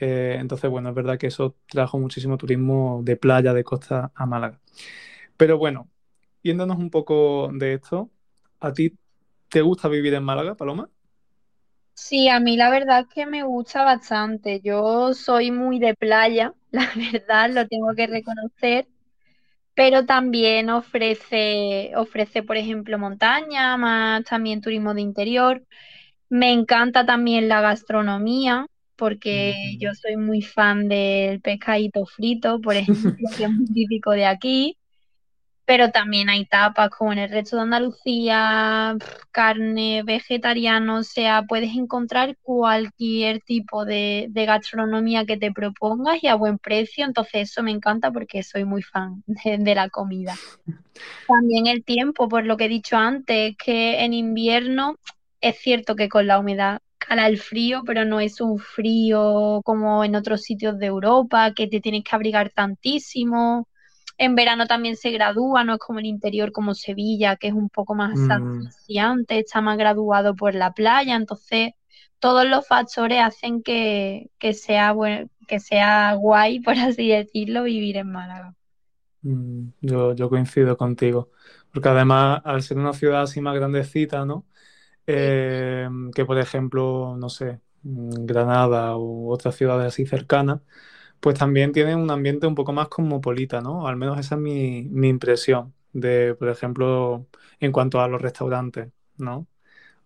Eh, 0.00 0.36
entonces, 0.40 0.70
bueno, 0.70 0.90
es 0.90 0.94
verdad 0.94 1.18
que 1.18 1.28
eso 1.28 1.56
trajo 1.68 1.98
muchísimo 1.98 2.36
turismo 2.38 3.00
de 3.04 3.16
playa, 3.16 3.52
de 3.54 3.64
costa 3.64 4.12
a 4.14 4.26
Málaga. 4.26 4.60
Pero 5.36 5.58
bueno, 5.58 5.90
yéndonos 6.42 6.78
un 6.78 6.90
poco 6.90 7.50
de 7.54 7.74
esto, 7.74 8.10
¿a 8.60 8.72
ti 8.72 8.98
te 9.50 9.62
gusta 9.62 9.88
vivir 9.88 10.14
en 10.14 10.24
Málaga, 10.24 10.56
Paloma? 10.56 10.90
Sí, 11.94 12.28
a 12.28 12.40
mí 12.40 12.56
la 12.56 12.70
verdad 12.70 13.00
es 13.00 13.06
que 13.14 13.26
me 13.26 13.42
gusta 13.42 13.84
bastante. 13.84 14.60
Yo 14.60 15.14
soy 15.14 15.50
muy 15.50 15.78
de 15.78 15.94
playa, 15.94 16.54
la 16.70 16.90
verdad, 16.94 17.50
lo 17.50 17.66
tengo 17.68 17.94
que 17.96 18.06
reconocer, 18.06 18.86
pero 19.74 20.06
también 20.06 20.70
ofrece, 20.70 21.92
ofrece, 21.96 22.42
por 22.42 22.56
ejemplo, 22.58 22.98
montaña, 22.98 23.76
más 23.78 24.24
también 24.24 24.60
turismo 24.62 24.94
de 24.94 25.02
interior. 25.02 25.64
Me 26.30 26.52
encanta 26.52 27.06
también 27.06 27.48
la 27.48 27.60
gastronomía, 27.62 28.66
porque 28.96 29.76
yo 29.78 29.90
soy 29.94 30.16
muy 30.16 30.42
fan 30.42 30.88
del 30.88 31.40
pescadito 31.40 32.06
frito, 32.06 32.60
por 32.60 32.76
ejemplo, 32.76 33.30
que 33.36 33.44
es 33.44 33.50
muy 33.50 33.66
típico 33.72 34.12
de 34.12 34.26
aquí. 34.26 34.78
pero 35.64 35.90
también 35.90 36.28
hay 36.28 36.46
tapas 36.46 36.90
como 36.90 37.12
en 37.12 37.18
el 37.18 37.30
resto 37.30 37.56
de 37.56 37.62
Andalucía, 37.62 38.96
carne, 39.32 40.02
vegetariano, 40.04 40.98
o 40.98 41.02
sea, 41.02 41.42
puedes 41.42 41.74
encontrar 41.76 42.36
cualquier 42.42 43.40
tipo 43.42 43.84
de, 43.84 44.28
de 44.30 44.46
gastronomía 44.46 45.24
que 45.26 45.36
te 45.38 45.50
propongas 45.52 46.22
y 46.22 46.28
a 46.28 46.36
buen 46.36 46.58
precio, 46.58 47.04
entonces 47.04 47.50
eso 47.50 47.62
me 47.64 47.72
encanta 47.72 48.12
porque 48.12 48.42
soy 48.44 48.64
muy 48.64 48.82
fan 48.82 49.24
de, 49.26 49.58
de 49.58 49.74
la 49.74 49.90
comida. 49.90 50.40
También 51.26 51.66
el 51.66 51.84
tiempo, 51.84 52.28
por 52.28 52.44
lo 52.44 52.56
que 52.56 52.66
he 52.66 52.68
dicho 52.68 52.96
antes, 52.96 53.56
que 53.56 54.04
en 54.04 54.12
invierno 54.14 54.96
es 55.40 55.58
cierto 55.58 55.96
que 55.96 56.08
con 56.08 56.26
la 56.26 56.38
humedad 56.38 56.80
cala 57.06 57.26
el 57.28 57.38
frío, 57.38 57.82
pero 57.86 58.04
no 58.04 58.20
es 58.20 58.40
un 58.40 58.58
frío 58.58 59.60
como 59.64 60.04
en 60.04 60.16
otros 60.16 60.42
sitios 60.42 60.78
de 60.78 60.86
Europa, 60.86 61.52
que 61.54 61.68
te 61.68 61.80
tienes 61.80 62.04
que 62.04 62.14
abrigar 62.16 62.50
tantísimo. 62.50 63.68
En 64.18 64.34
verano 64.34 64.66
también 64.66 64.96
se 64.96 65.10
gradúa, 65.10 65.64
no 65.64 65.74
es 65.74 65.78
como 65.80 65.98
el 66.00 66.06
interior 66.06 66.52
como 66.52 66.74
Sevilla, 66.74 67.36
que 67.36 67.48
es 67.48 67.54
un 67.54 67.68
poco 67.70 67.94
más 67.94 68.26
Mm, 68.30 68.70
asfixiante, 68.70 69.38
está 69.40 69.60
más 69.60 69.78
graduado 69.78 70.34
por 70.36 70.54
la 70.54 70.72
playa, 70.72 71.16
entonces 71.16 71.72
todos 72.18 72.46
los 72.46 72.66
factores 72.66 73.20
hacen 73.22 73.62
que, 73.62 74.30
que 74.38 74.54
sea 74.54 74.94
que 75.48 75.60
sea 75.60 76.14
guay, 76.14 76.60
por 76.62 76.74
así 76.78 77.08
decirlo, 77.08 77.64
vivir 77.64 77.96
en 77.98 78.10
Málaga. 78.12 78.54
mm, 79.22 79.68
yo, 79.80 80.14
yo 80.14 80.28
coincido 80.30 80.76
contigo, 80.76 81.30
Porque 81.72 81.88
además, 81.88 82.40
al 82.44 82.62
ser 82.62 82.78
una 82.78 82.92
ciudad 82.92 83.22
así 83.22 83.40
más 83.40 83.54
grandecita, 83.54 84.24
¿no? 84.24 84.46
Eh, 85.06 85.88
que 86.14 86.24
por 86.24 86.38
ejemplo, 86.38 87.16
no 87.18 87.28
sé, 87.28 87.60
mm, 87.82 88.26
Granada 88.26 88.96
u 88.96 89.30
otras 89.30 89.54
ciudades 89.56 89.86
así 89.88 90.06
cercanas, 90.06 90.60
pues 91.20 91.38
también 91.38 91.72
tienen 91.72 91.98
un 91.98 92.10
ambiente 92.10 92.46
un 92.46 92.54
poco 92.56 92.72
más 92.72 92.88
cosmopolita, 92.88 93.60
¿no? 93.60 93.88
Al 93.88 93.96
menos 93.96 94.18
esa 94.20 94.34
es 94.36 94.40
mi, 94.40 94.84
mi 94.90 95.08
impresión 95.08 95.74
de, 95.92 96.34
por 96.36 96.48
ejemplo, 96.50 97.26
en 97.60 97.72
cuanto 97.72 98.00
a 98.00 98.08
los 98.08 98.22
restaurantes, 98.22 98.90
¿no? 99.18 99.46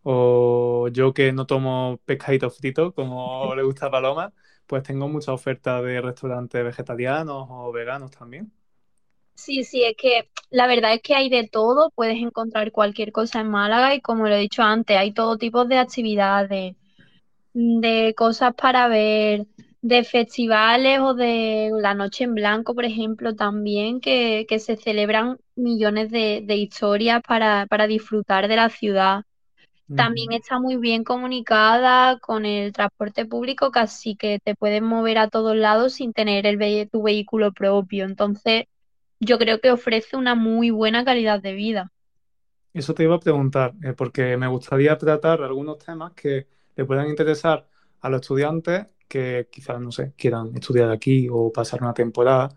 O 0.03 0.89
yo 0.93 1.15
que 1.15 1.33
no 1.33 1.47
tomo 1.47 2.01
pescadito 2.07 2.51
frito, 2.51 2.95
como 2.95 3.55
le 3.55 3.63
gusta 3.65 3.87
a 3.87 3.91
Paloma, 3.91 4.33
pues 4.67 4.83
tengo 4.83 5.09
mucha 5.09 5.33
oferta 5.33 5.83
de 5.83 6.01
restaurantes 6.01 6.65
vegetarianos 6.65 7.47
o 7.51 7.73
veganos 7.73 8.11
también. 8.13 8.53
Sí, 9.35 9.65
sí, 9.65 9.83
es 9.85 9.97
que 9.97 10.31
la 10.51 10.67
verdad 10.67 10.93
es 10.95 11.01
que 11.03 11.15
hay 11.15 11.31
de 11.31 11.49
todo, 11.49 11.91
puedes 11.95 12.19
encontrar 12.19 12.73
cualquier 12.73 13.11
cosa 13.13 13.41
en 13.41 13.49
Málaga 13.51 13.95
y 13.95 14.01
como 14.01 14.27
lo 14.29 14.35
he 14.35 14.39
dicho 14.41 14.63
antes, 14.63 14.97
hay 14.99 15.13
todo 15.13 15.39
tipo 15.39 15.65
de 15.65 15.79
actividades, 15.79 16.77
de 17.55 18.15
cosas 18.17 18.55
para 18.55 18.89
ver, 18.89 19.47
de 19.83 20.05
festivales 20.05 21.01
o 21.01 21.15
de 21.15 21.71
la 21.81 21.95
Noche 21.95 22.25
en 22.25 22.35
Blanco, 22.35 22.75
por 22.75 22.85
ejemplo, 22.87 23.35
también, 23.37 24.01
que, 24.01 24.47
que 24.49 24.59
se 24.61 24.77
celebran 24.77 25.39
millones 25.57 26.11
de, 26.11 26.43
de 26.47 26.57
historias 26.57 27.23
para, 27.27 27.67
para 27.67 27.87
disfrutar 27.87 28.49
de 28.49 28.57
la 28.57 28.71
ciudad. 28.71 29.23
También 29.95 30.33
está 30.33 30.59
muy 30.59 30.77
bien 30.77 31.05
comunicada 31.05 32.19
con 32.21 32.47
el 32.47 32.73
transporte 32.73 33.27
público, 33.27 33.71
casi 33.71 34.17
que 34.17 34.39
te 34.43 34.55
puedes 34.55 34.83
mover 34.83 35.19
a 35.19 35.29
todos 35.29 35.57
lados 35.57 35.95
sin 35.95 36.13
tener 36.15 36.47
el 36.47 36.89
tu 36.91 37.03
vehículo 37.03 37.53
propio. 37.53 38.05
Entonces, 38.07 38.65
yo 39.21 39.39
creo 39.39 39.61
que 39.61 39.71
ofrece 39.71 40.17
una 40.17 40.35
muy 40.35 40.71
buena 40.71 41.05
calidad 41.05 41.41
de 41.43 41.55
vida. 41.55 41.93
Eso 42.73 42.95
te 42.95 43.03
iba 43.03 43.17
a 43.17 43.21
preguntar, 43.21 43.75
eh, 43.83 43.95
porque 43.95 44.37
me 44.37 44.47
gustaría 44.47 44.97
tratar 44.97 45.43
algunos 45.43 45.79
temas 45.79 46.13
que 46.13 46.47
le 46.77 46.85
puedan 46.85 47.09
interesar 47.09 47.69
a 48.01 48.09
los 48.09 48.21
estudiantes 48.21 48.87
que 49.09 49.49
quizás, 49.51 49.81
no 49.81 49.91
sé, 49.91 50.15
quieran 50.17 50.55
estudiar 50.57 50.89
aquí 50.91 51.27
o 51.31 51.53
pasar 51.53 51.83
una 51.83 51.93
temporada. 51.95 52.49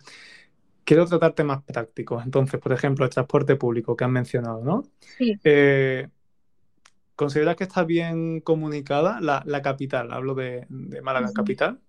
Quiero 0.86 1.06
tratar 1.08 1.34
temas 1.34 1.64
prácticos. 1.64 2.24
Entonces, 2.26 2.60
por 2.62 2.74
ejemplo, 2.74 3.06
el 3.06 3.12
transporte 3.12 3.56
público 3.58 3.96
que 3.96 4.06
han 4.06 4.12
mencionado, 4.14 4.64
¿no? 4.64 4.84
Sí. 5.18 5.40
Eh, 5.44 6.10
¿consideras 7.16 7.56
que 7.56 7.64
está 7.66 7.84
bien 7.84 8.40
comunicada 8.42 9.20
la, 9.22 9.42
la 9.46 9.62
capital? 9.62 10.12
Hablo 10.12 10.36
de, 10.36 10.66
de 10.70 11.02
Málaga 11.02 11.34
capital. 11.34 11.82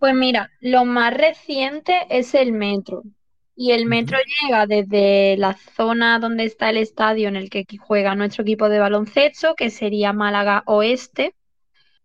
Pues 0.00 0.14
mira, 0.16 0.50
lo 0.58 0.84
más 0.84 1.14
reciente 1.14 1.94
es 2.10 2.34
el 2.34 2.50
metro. 2.50 3.04
Y 3.62 3.72
el 3.72 3.84
metro 3.84 4.16
llega 4.42 4.66
desde 4.66 5.36
la 5.36 5.54
zona 5.76 6.18
donde 6.18 6.44
está 6.44 6.70
el 6.70 6.78
estadio 6.78 7.28
en 7.28 7.36
el 7.36 7.50
que 7.50 7.66
juega 7.78 8.14
nuestro 8.14 8.42
equipo 8.42 8.70
de 8.70 8.78
baloncesto, 8.78 9.54
que 9.54 9.68
sería 9.68 10.14
Málaga 10.14 10.62
Oeste, 10.64 11.34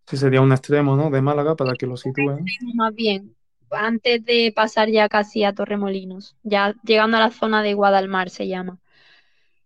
Sí, 0.06 0.16
sería 0.16 0.40
un 0.40 0.52
extremo, 0.52 0.96
¿no? 0.96 1.10
De 1.10 1.20
Málaga 1.20 1.56
para 1.56 1.74
que 1.74 1.86
lo 1.86 1.96
sitúen. 1.96 2.44
más 2.74 2.94
bien, 2.94 3.34
antes 3.70 4.24
de 4.24 4.52
pasar 4.54 4.88
ya 4.88 5.08
casi 5.08 5.42
a 5.44 5.52
Torremolinos, 5.52 6.36
ya 6.44 6.74
llegando 6.84 7.16
a 7.16 7.20
la 7.20 7.30
zona 7.30 7.62
de 7.62 7.74
Guadalmar 7.74 8.30
se 8.30 8.46
llama. 8.46 8.78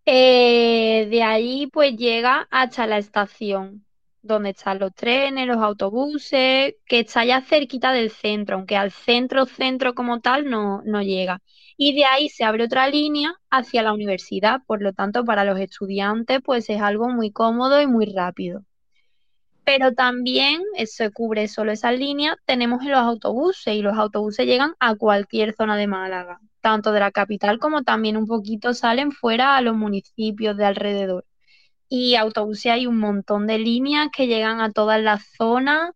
Eh, 0.07 1.09
de 1.11 1.23
ahí 1.23 1.67
pues 1.67 1.95
llega 1.97 2.49
hasta 2.51 2.87
la 2.87 2.99
estación, 2.99 3.85
donde 4.23 4.51
están 4.51 4.79
los 4.79 4.95
trenes, 4.95 5.47
los 5.47 5.59
autobuses, 5.59 6.75
que 6.87 7.01
está 7.01 7.25
ya 7.25 7.43
cerquita 7.43 7.93
del 7.93 8.11
centro, 8.11 8.57
aunque 8.57 8.77
al 8.77 8.93
centro, 8.93 9.45
centro 9.45 9.95
como 9.95 10.21
tal 10.21 10.49
no, 10.49 10.83
no 10.85 11.03
llega. 11.03 11.43
Y 11.83 11.95
de 11.95 12.05
ahí 12.05 12.29
se 12.29 12.45
abre 12.45 12.65
otra 12.65 12.91
línea 12.91 13.33
hacia 13.49 13.83
la 13.83 13.95
universidad, 13.95 14.61
por 14.67 14.83
lo 14.83 14.93
tanto 14.93 15.25
para 15.25 15.45
los 15.45 15.59
estudiantes 15.59 16.41
pues 16.45 16.69
es 16.69 16.79
algo 16.83 17.09
muy 17.09 17.33
cómodo 17.33 17.81
y 17.81 17.87
muy 17.87 18.05
rápido. 18.05 18.67
Pero 19.65 19.95
también 19.95 20.61
eso 20.77 21.11
cubre 21.11 21.49
solo 21.49 21.73
esas 21.73 21.99
líneas, 21.99 22.37
tenemos 22.45 22.85
los 22.85 22.99
autobuses 22.99 23.75
y 23.75 23.81
los 23.81 23.97
autobuses 23.97 24.45
llegan 24.45 24.75
a 24.79 24.95
cualquier 24.95 25.55
zona 25.55 25.79
de 25.79 25.87
Málaga, 25.87 26.39
tanto 26.61 26.93
de 26.93 27.01
la 27.01 27.13
capital 27.13 27.59
como 27.59 27.83
también 27.83 28.19
un 28.19 28.27
poquito 28.27 28.75
salen 28.75 29.11
fuera 29.11 29.57
a 29.57 29.63
los 29.63 29.75
municipios 29.75 30.59
de 30.59 30.67
alrededor. 30.67 31.25
Y 31.89 32.17
autobuses 32.17 32.73
hay 32.73 32.87
un 32.87 32.99
montón 32.99 33.47
de 33.47 33.59
líneas 33.59 34.11
que 34.15 34.27
llegan 34.27 34.61
a 34.61 34.71
todas 34.71 35.01
las 35.01 35.23
zonas. 35.39 35.93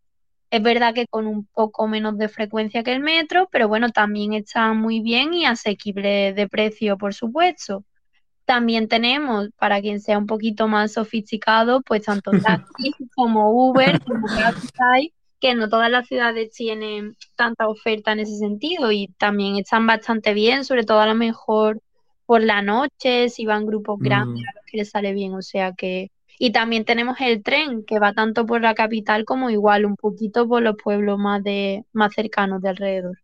Es 0.55 0.63
verdad 0.63 0.95
que 0.95 1.09
con 1.09 1.27
un 1.27 1.47
poco 1.47 1.89
menos 1.89 2.17
de 2.17 2.29
frecuencia 2.29 2.85
que 2.85 2.93
el 2.93 3.01
metro, 3.01 3.49
pero 3.51 3.67
bueno, 3.67 3.89
también 3.91 4.35
está 4.35 4.73
muy 4.73 5.01
bien 5.01 5.35
y 5.35 5.47
asequible 5.47 6.33
de 6.33 6.49
precio, 6.49 6.97
por 6.97 7.13
supuesto. 7.13 7.85
También 8.45 8.87
tenemos, 8.87 9.49
para 9.59 9.81
quien 9.81 10.01
sea 10.01 10.17
un 10.17 10.27
poquito 10.27 10.69
más 10.69 10.93
sofisticado, 10.93 11.83
pues 11.83 12.03
tanto 12.05 12.31
taxis 12.71 12.95
como 13.17 13.51
Uber, 13.51 14.01
como 14.05 14.29
Cabify, 14.29 15.13
que 15.41 15.57
no 15.57 15.69
todas 15.69 15.91
las 15.91 16.07
ciudades 16.07 16.53
tienen 16.53 17.17
tanta 17.35 17.67
oferta 17.67 18.13
en 18.13 18.21
ese 18.21 18.37
sentido 18.37 18.93
y 18.93 19.09
también 19.19 19.57
están 19.57 19.89
bastante 19.89 20.35
bien, 20.35 20.65
sobre 20.65 20.85
todo 20.85 21.01
a 21.01 21.09
lo 21.09 21.17
mejor 21.17 21.81
por 22.27 22.45
la 22.45 22.63
noche, 22.63 23.29
si 23.29 23.45
van 23.45 23.67
grupos 23.67 23.99
grandes 23.99 24.45
Mm, 24.45 24.49
a 24.49 24.55
los 24.55 24.65
que 24.71 24.77
les 24.77 24.91
sale 24.91 25.13
bien, 25.15 25.35
o 25.35 25.43
sea 25.43 25.73
que... 25.73 26.13
Y 26.39 26.53
también 26.53 26.85
tenemos 26.85 27.17
el 27.21 27.43
tren, 27.43 27.85
que 27.85 27.99
va 27.99 28.13
tanto 28.13 28.47
por 28.47 28.61
la 28.61 28.75
capital 28.75 29.25
como 29.25 29.51
igual, 29.51 29.87
un 29.87 29.97
poquito 29.97 30.49
por 30.49 30.63
los 30.63 30.77
pueblos 30.77 31.19
más 31.19 31.43
de, 31.43 31.85
más 31.93 32.13
cercanos 32.15 32.61
de 32.63 32.69
alrededor. 32.71 33.19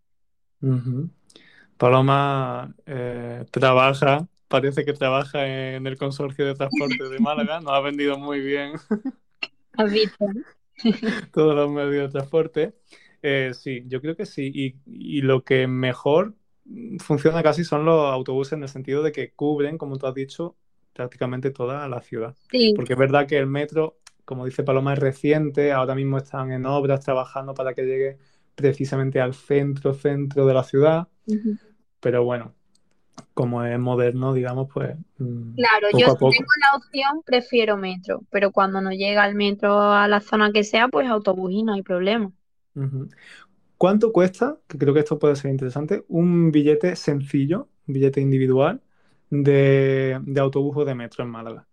Paloma 1.76 2.74
eh, 2.86 3.44
trabaja, 3.50 4.28
parece 4.48 4.84
que 4.84 4.92
trabaja 4.92 5.46
en 5.46 5.86
el 5.86 5.96
consorcio 5.96 6.46
de 6.46 6.54
transporte 6.54 7.08
de 7.08 7.18
Málaga, 7.18 7.60
nos 7.60 7.72
ha 7.72 7.80
vendido 7.80 8.18
muy 8.18 8.40
bien 8.40 8.72
¿Has 9.76 9.92
visto? 9.92 10.26
todos 11.32 11.54
los 11.54 11.70
medios 11.70 12.08
de 12.08 12.18
transporte. 12.18 12.74
Eh, 13.22 13.52
sí, 13.54 13.84
yo 13.86 14.00
creo 14.00 14.16
que 14.16 14.26
sí. 14.26 14.50
Y, 14.54 14.76
y 14.86 15.22
lo 15.22 15.44
que 15.44 15.66
mejor 15.66 16.34
funciona 16.98 17.42
casi 17.42 17.64
son 17.64 17.84
los 17.84 18.12
autobuses 18.12 18.54
en 18.54 18.62
el 18.62 18.68
sentido 18.68 19.02
de 19.02 19.12
que 19.12 19.32
cubren, 19.32 19.78
como 19.78 19.98
tú 19.98 20.06
has 20.06 20.14
dicho, 20.14 20.56
prácticamente 20.92 21.50
toda 21.50 21.88
la 21.88 22.00
ciudad. 22.00 22.36
Sí. 22.50 22.72
Porque 22.74 22.94
es 22.94 22.98
verdad 22.98 23.26
que 23.26 23.38
el 23.38 23.46
metro, 23.46 23.98
como 24.24 24.44
dice 24.44 24.62
Paloma, 24.62 24.92
es 24.92 24.98
reciente, 24.98 25.72
ahora 25.72 25.94
mismo 25.94 26.18
están 26.18 26.52
en 26.52 26.66
obras 26.66 27.00
trabajando 27.00 27.54
para 27.54 27.74
que 27.74 27.82
llegue 27.82 28.18
precisamente 28.54 29.20
al 29.20 29.34
centro, 29.34 29.94
centro 29.94 30.46
de 30.46 30.54
la 30.54 30.62
ciudad, 30.62 31.08
pero 32.00 32.24
bueno, 32.24 32.54
como 33.34 33.64
es 33.64 33.78
moderno, 33.78 34.34
digamos, 34.34 34.68
pues 34.72 34.96
mm, 35.18 35.54
Claro, 35.54 35.88
yo 35.96 36.06
poco 36.08 36.30
si 36.30 36.38
tengo 36.38 36.50
la 36.60 36.78
opción 36.78 37.22
prefiero 37.24 37.76
metro, 37.76 38.22
pero 38.30 38.50
cuando 38.50 38.80
no 38.80 38.90
llega 38.90 39.26
el 39.26 39.34
metro 39.34 39.80
a 39.80 40.08
la 40.08 40.20
zona 40.20 40.52
que 40.52 40.64
sea, 40.64 40.88
pues 40.88 41.08
autobús 41.08 41.52
y 41.52 41.62
no 41.62 41.74
hay 41.74 41.82
problema. 41.82 42.30
¿Cuánto 43.76 44.12
cuesta? 44.12 44.58
Que 44.68 44.78
creo 44.78 44.92
que 44.94 45.00
esto 45.00 45.18
puede 45.18 45.36
ser 45.36 45.50
interesante. 45.50 46.04
Un 46.08 46.52
billete 46.52 46.96
sencillo, 46.96 47.68
un 47.86 47.94
billete 47.94 48.20
individual 48.20 48.82
de, 49.30 50.18
de 50.22 50.40
autobús 50.40 50.76
o 50.76 50.84
de 50.84 50.94
metro 50.94 51.24
en 51.24 51.30
Málaga. 51.30 51.66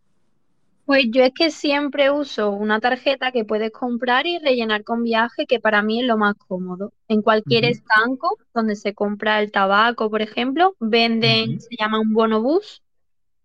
Pues 0.86 1.06
yo 1.12 1.22
es 1.24 1.34
que 1.34 1.52
siempre 1.52 2.12
uso 2.12 2.50
una 2.52 2.80
tarjeta 2.80 3.34
que 3.34 3.44
puedes 3.44 3.72
comprar 3.72 4.26
y 4.26 4.40
rellenar 4.40 4.86
con 4.86 5.04
viaje, 5.04 5.46
que 5.46 5.60
para 5.60 5.82
mí 5.82 6.00
es 6.00 6.08
lo 6.08 6.18
más 6.18 6.36
cómodo. 6.48 6.94
En 7.10 7.22
cualquier 7.22 7.66
estanco 7.66 8.38
donde 8.54 8.78
se 8.78 8.94
compra 8.94 9.42
el 9.42 9.52
tabaco, 9.52 10.10
por 10.10 10.22
ejemplo, 10.22 10.76
venden, 10.80 11.60
se 11.60 11.76
llama 11.78 12.00
un 12.00 12.14
bonobús, 12.14 12.82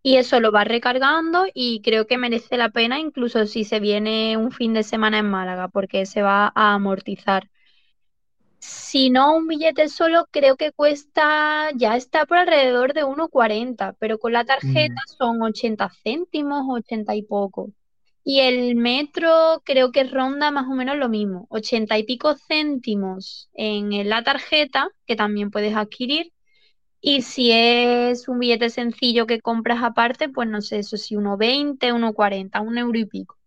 y 0.04 0.16
eso 0.16 0.40
lo 0.40 0.50
vas 0.50 0.66
recargando 0.66 1.46
y 1.54 1.80
creo 1.82 2.06
que 2.06 2.18
merece 2.18 2.56
la 2.56 2.70
pena 2.70 2.98
incluso 2.98 3.46
si 3.46 3.64
se 3.64 3.80
viene 3.80 4.36
un 4.36 4.50
fin 4.50 4.74
de 4.74 4.82
semana 4.82 5.18
en 5.18 5.30
Málaga, 5.30 5.68
porque 5.68 6.06
se 6.06 6.22
va 6.22 6.52
a 6.54 6.74
amortizar. 6.74 7.48
Si 8.64 9.10
no, 9.10 9.36
un 9.36 9.46
billete 9.48 9.88
solo 9.88 10.26
creo 10.30 10.56
que 10.56 10.72
cuesta, 10.72 11.70
ya 11.76 11.96
está 11.96 12.24
por 12.26 12.38
alrededor 12.38 12.94
de 12.94 13.04
uno 13.04 13.28
cuarenta, 13.28 13.94
pero 13.98 14.18
con 14.18 14.32
la 14.32 14.44
tarjeta 14.44 14.94
Mm, 14.94 15.02
son 15.18 15.42
80 15.42 15.90
céntimos, 16.02 16.64
80 16.70 17.14
y 17.14 17.22
poco. 17.22 17.72
Y 18.24 18.40
el 18.40 18.76
metro 18.76 19.62
creo 19.64 19.90
que 19.92 20.04
ronda 20.04 20.50
más 20.52 20.66
o 20.68 20.74
menos 20.74 20.96
lo 20.96 21.08
mismo, 21.08 21.46
80 21.50 21.98
y 21.98 22.04
pico 22.04 22.34
céntimos 22.36 23.50
en 23.54 24.08
la 24.08 24.22
tarjeta, 24.22 24.88
que 25.06 25.16
también 25.16 25.50
puedes 25.50 25.74
adquirir. 25.76 26.32
Y 27.00 27.22
si 27.22 27.52
es 27.52 28.28
un 28.28 28.38
billete 28.40 28.70
sencillo 28.70 29.26
que 29.26 29.40
compras 29.42 29.82
aparte, 29.84 30.28
pues 30.30 30.48
no 30.48 30.62
sé, 30.62 30.80
eso 30.80 30.96
sí, 30.98 31.16
uno 31.16 31.36
veinte, 31.38 31.92
uno 31.92 32.14
cuarenta, 32.14 32.60
un 32.62 32.78
euro 32.78 32.98
y 32.98 33.06
pico. 33.06 33.38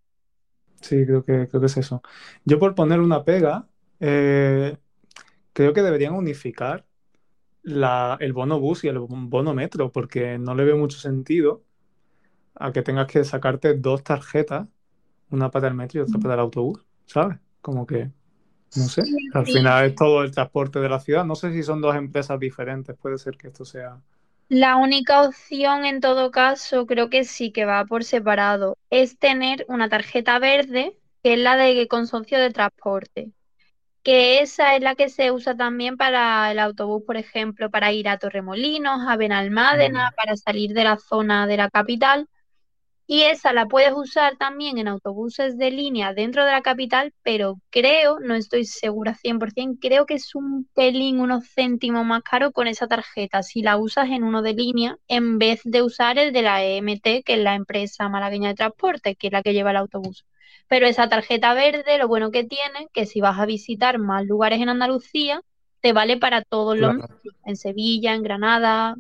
Sí, 0.82 1.06
creo 1.06 1.26
que, 1.26 1.48
creo 1.48 1.60
que 1.62 1.66
es 1.68 1.78
eso. 1.78 2.02
Yo 2.44 2.60
por 2.60 2.76
poner 2.76 3.00
una 3.00 3.24
pega, 3.24 3.68
eh, 4.00 4.78
creo 5.56 5.74
que 5.74 5.82
deberían 5.82 6.14
unificar 6.14 6.86
la, 7.64 8.18
el 8.20 8.34
bono 8.34 8.60
bus 8.60 8.84
y 8.84 8.90
el 8.90 9.00
bono 9.00 9.54
metro, 9.54 9.92
porque 9.92 10.38
no 10.38 10.54
le 10.54 10.66
veo 10.66 10.78
mucho 10.78 11.00
sentido 11.00 11.64
a 12.56 12.74
que 12.74 12.82
tengas 12.82 13.08
que 13.08 13.24
sacarte 13.24 13.74
dos 13.74 14.04
tarjetas, 14.04 14.68
una 15.30 15.50
para 15.50 15.70
el 15.70 15.74
metro 15.74 16.00
y 16.00 16.04
otra 16.04 16.20
para 16.20 16.34
el 16.34 16.42
autobús, 16.42 16.86
¿sabes? 17.06 17.40
Como 17.62 17.88
que, 17.88 18.12
no 18.76 18.84
sé, 18.84 19.04
al 19.34 19.46
final 19.46 19.86
es 19.86 19.96
todo 19.96 20.24
el 20.24 20.32
transporte 20.32 20.80
de 20.80 20.90
la 20.90 21.00
ciudad. 21.00 21.24
No 21.24 21.36
sé 21.36 21.54
si 21.54 21.64
son 21.64 21.82
dos 21.82 21.96
empresas 21.96 22.38
diferentes, 22.38 22.96
puede 22.98 23.18
ser 23.18 23.38
que 23.38 23.48
esto 23.48 23.64
sea. 23.64 24.02
La 24.50 24.76
única 24.76 25.24
opción 25.24 25.86
en 25.86 26.02
todo 26.02 26.32
caso, 26.32 26.86
creo 26.86 27.10
que 27.10 27.24
sí 27.24 27.52
que 27.52 27.64
va 27.64 27.86
por 27.86 28.04
separado, 28.04 28.78
es 28.90 29.18
tener 29.18 29.66
una 29.70 29.88
tarjeta 29.88 30.38
verde, 30.38 30.98
que 31.24 31.34
es 31.34 31.40
la 31.40 31.56
de 31.56 31.88
consorcio 31.88 32.40
de 32.40 32.52
transporte, 32.52 33.32
que 34.06 34.42
esa 34.42 34.76
es 34.76 34.84
la 34.84 34.96
que 34.96 35.10
se 35.10 35.32
usa 35.32 35.58
también 35.58 35.98
para 35.98 36.52
el 36.52 36.60
autobús, 36.60 37.04
por 37.06 37.18
ejemplo, 37.18 37.72
para 37.72 37.92
ir 37.92 38.08
a 38.08 38.20
Torremolinos, 38.20 39.02
a 39.08 39.18
Benalmádena, 39.18 40.12
Mm, 40.12 40.16
para 40.16 40.38
salir 40.38 40.74
de 40.74 40.84
la 40.86 40.98
zona 40.98 41.48
de 41.48 41.58
la 41.58 41.70
capital. 41.72 42.30
Y 43.08 43.24
esa 43.24 43.54
la 43.54 43.68
puedes 43.68 43.94
usar 43.94 44.38
también 44.38 44.78
en 44.78 44.88
autobuses 44.88 45.58
de 45.58 45.72
línea 45.72 46.14
dentro 46.14 46.46
de 46.46 46.52
la 46.52 46.62
capital, 46.62 47.14
pero 47.24 47.60
creo, 47.72 48.20
no 48.20 48.36
estoy 48.36 48.66
segura 48.66 49.16
100%, 49.16 49.80
creo 49.82 50.06
que 50.06 50.16
es 50.16 50.36
un 50.36 50.70
pelín, 50.76 51.20
unos 51.20 51.46
céntimos 51.54 52.06
más 52.06 52.24
caro 52.24 52.52
con 52.52 52.68
esa 52.68 52.88
tarjeta 52.88 53.44
si 53.44 53.62
la 53.64 53.78
usas 53.78 54.10
en 54.10 54.24
uno 54.24 54.42
de 54.44 54.54
línea 54.54 54.98
en 55.08 55.40
vez 55.40 55.62
de 55.64 55.84
usar 55.84 56.18
el 56.20 56.34
de 56.34 56.42
la 56.44 56.64
EMT, 56.64 57.24
que 57.24 57.34
es 57.36 57.40
la 57.40 57.56
empresa 57.56 58.10
malagueña 58.10 58.50
de 58.50 58.56
transporte, 58.56 59.16
que 59.16 59.28
es 59.28 59.34
la 59.34 59.44
que 59.44 59.54
lleva 59.54 59.72
el 59.72 59.78
autobús. 59.78 60.26
Pero 60.68 60.88
esa 60.88 61.10
tarjeta 61.10 61.54
verde, 61.54 61.98
lo 61.98 62.08
bueno 62.08 62.32
que 62.32 62.44
tiene, 62.44 62.88
que 62.94 63.06
si 63.06 63.22
vas 63.22 63.40
a 63.40 63.46
visitar 63.46 64.00
más 64.00 64.26
lugares 64.26 64.62
en 64.62 64.70
Andalucía, 64.70 65.42
te 65.82 65.94
vale 65.94 66.18
para 66.18 66.42
todos 66.42 66.78
los 66.78 66.96
claro, 66.96 67.20
en 67.46 67.56
Sevilla, 67.56 68.16
en 68.16 68.24
Granada, 68.24 68.96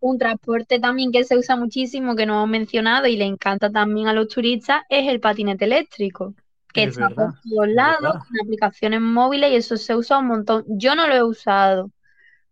un 0.00 0.18
transporte 0.18 0.78
también 0.80 1.12
que 1.12 1.24
se 1.24 1.38
usa 1.38 1.56
muchísimo, 1.56 2.14
que 2.14 2.26
no 2.26 2.34
hemos 2.34 2.48
mencionado 2.48 3.06
y 3.06 3.16
le 3.16 3.24
encanta 3.24 3.70
también 3.70 4.06
a 4.06 4.12
los 4.12 4.28
turistas, 4.28 4.82
es 4.90 5.08
el 5.08 5.18
patinete 5.18 5.64
eléctrico, 5.64 6.34
que 6.74 6.82
es 6.82 6.90
está 6.90 7.08
por 7.08 7.32
todos 7.40 7.68
lados, 7.68 8.16
con 8.16 8.40
aplicaciones 8.42 9.00
móviles 9.00 9.52
y 9.52 9.56
eso 9.56 9.76
se 9.76 9.94
usa 9.94 10.18
un 10.18 10.26
montón. 10.26 10.64
Yo 10.68 10.94
no 10.94 11.06
lo 11.06 11.14
he 11.14 11.22
usado, 11.22 11.90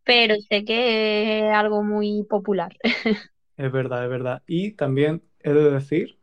pero 0.04 0.36
sé 0.48 0.64
que 0.64 1.40
es 1.40 1.54
algo 1.54 1.82
muy 1.82 2.24
popular. 2.24 2.74
es 3.56 3.72
verdad, 3.72 4.04
es 4.04 4.10
verdad. 4.10 4.42
Y 4.46 4.72
también 4.72 5.22
he 5.40 5.52
de 5.52 5.70
decir 5.70 6.16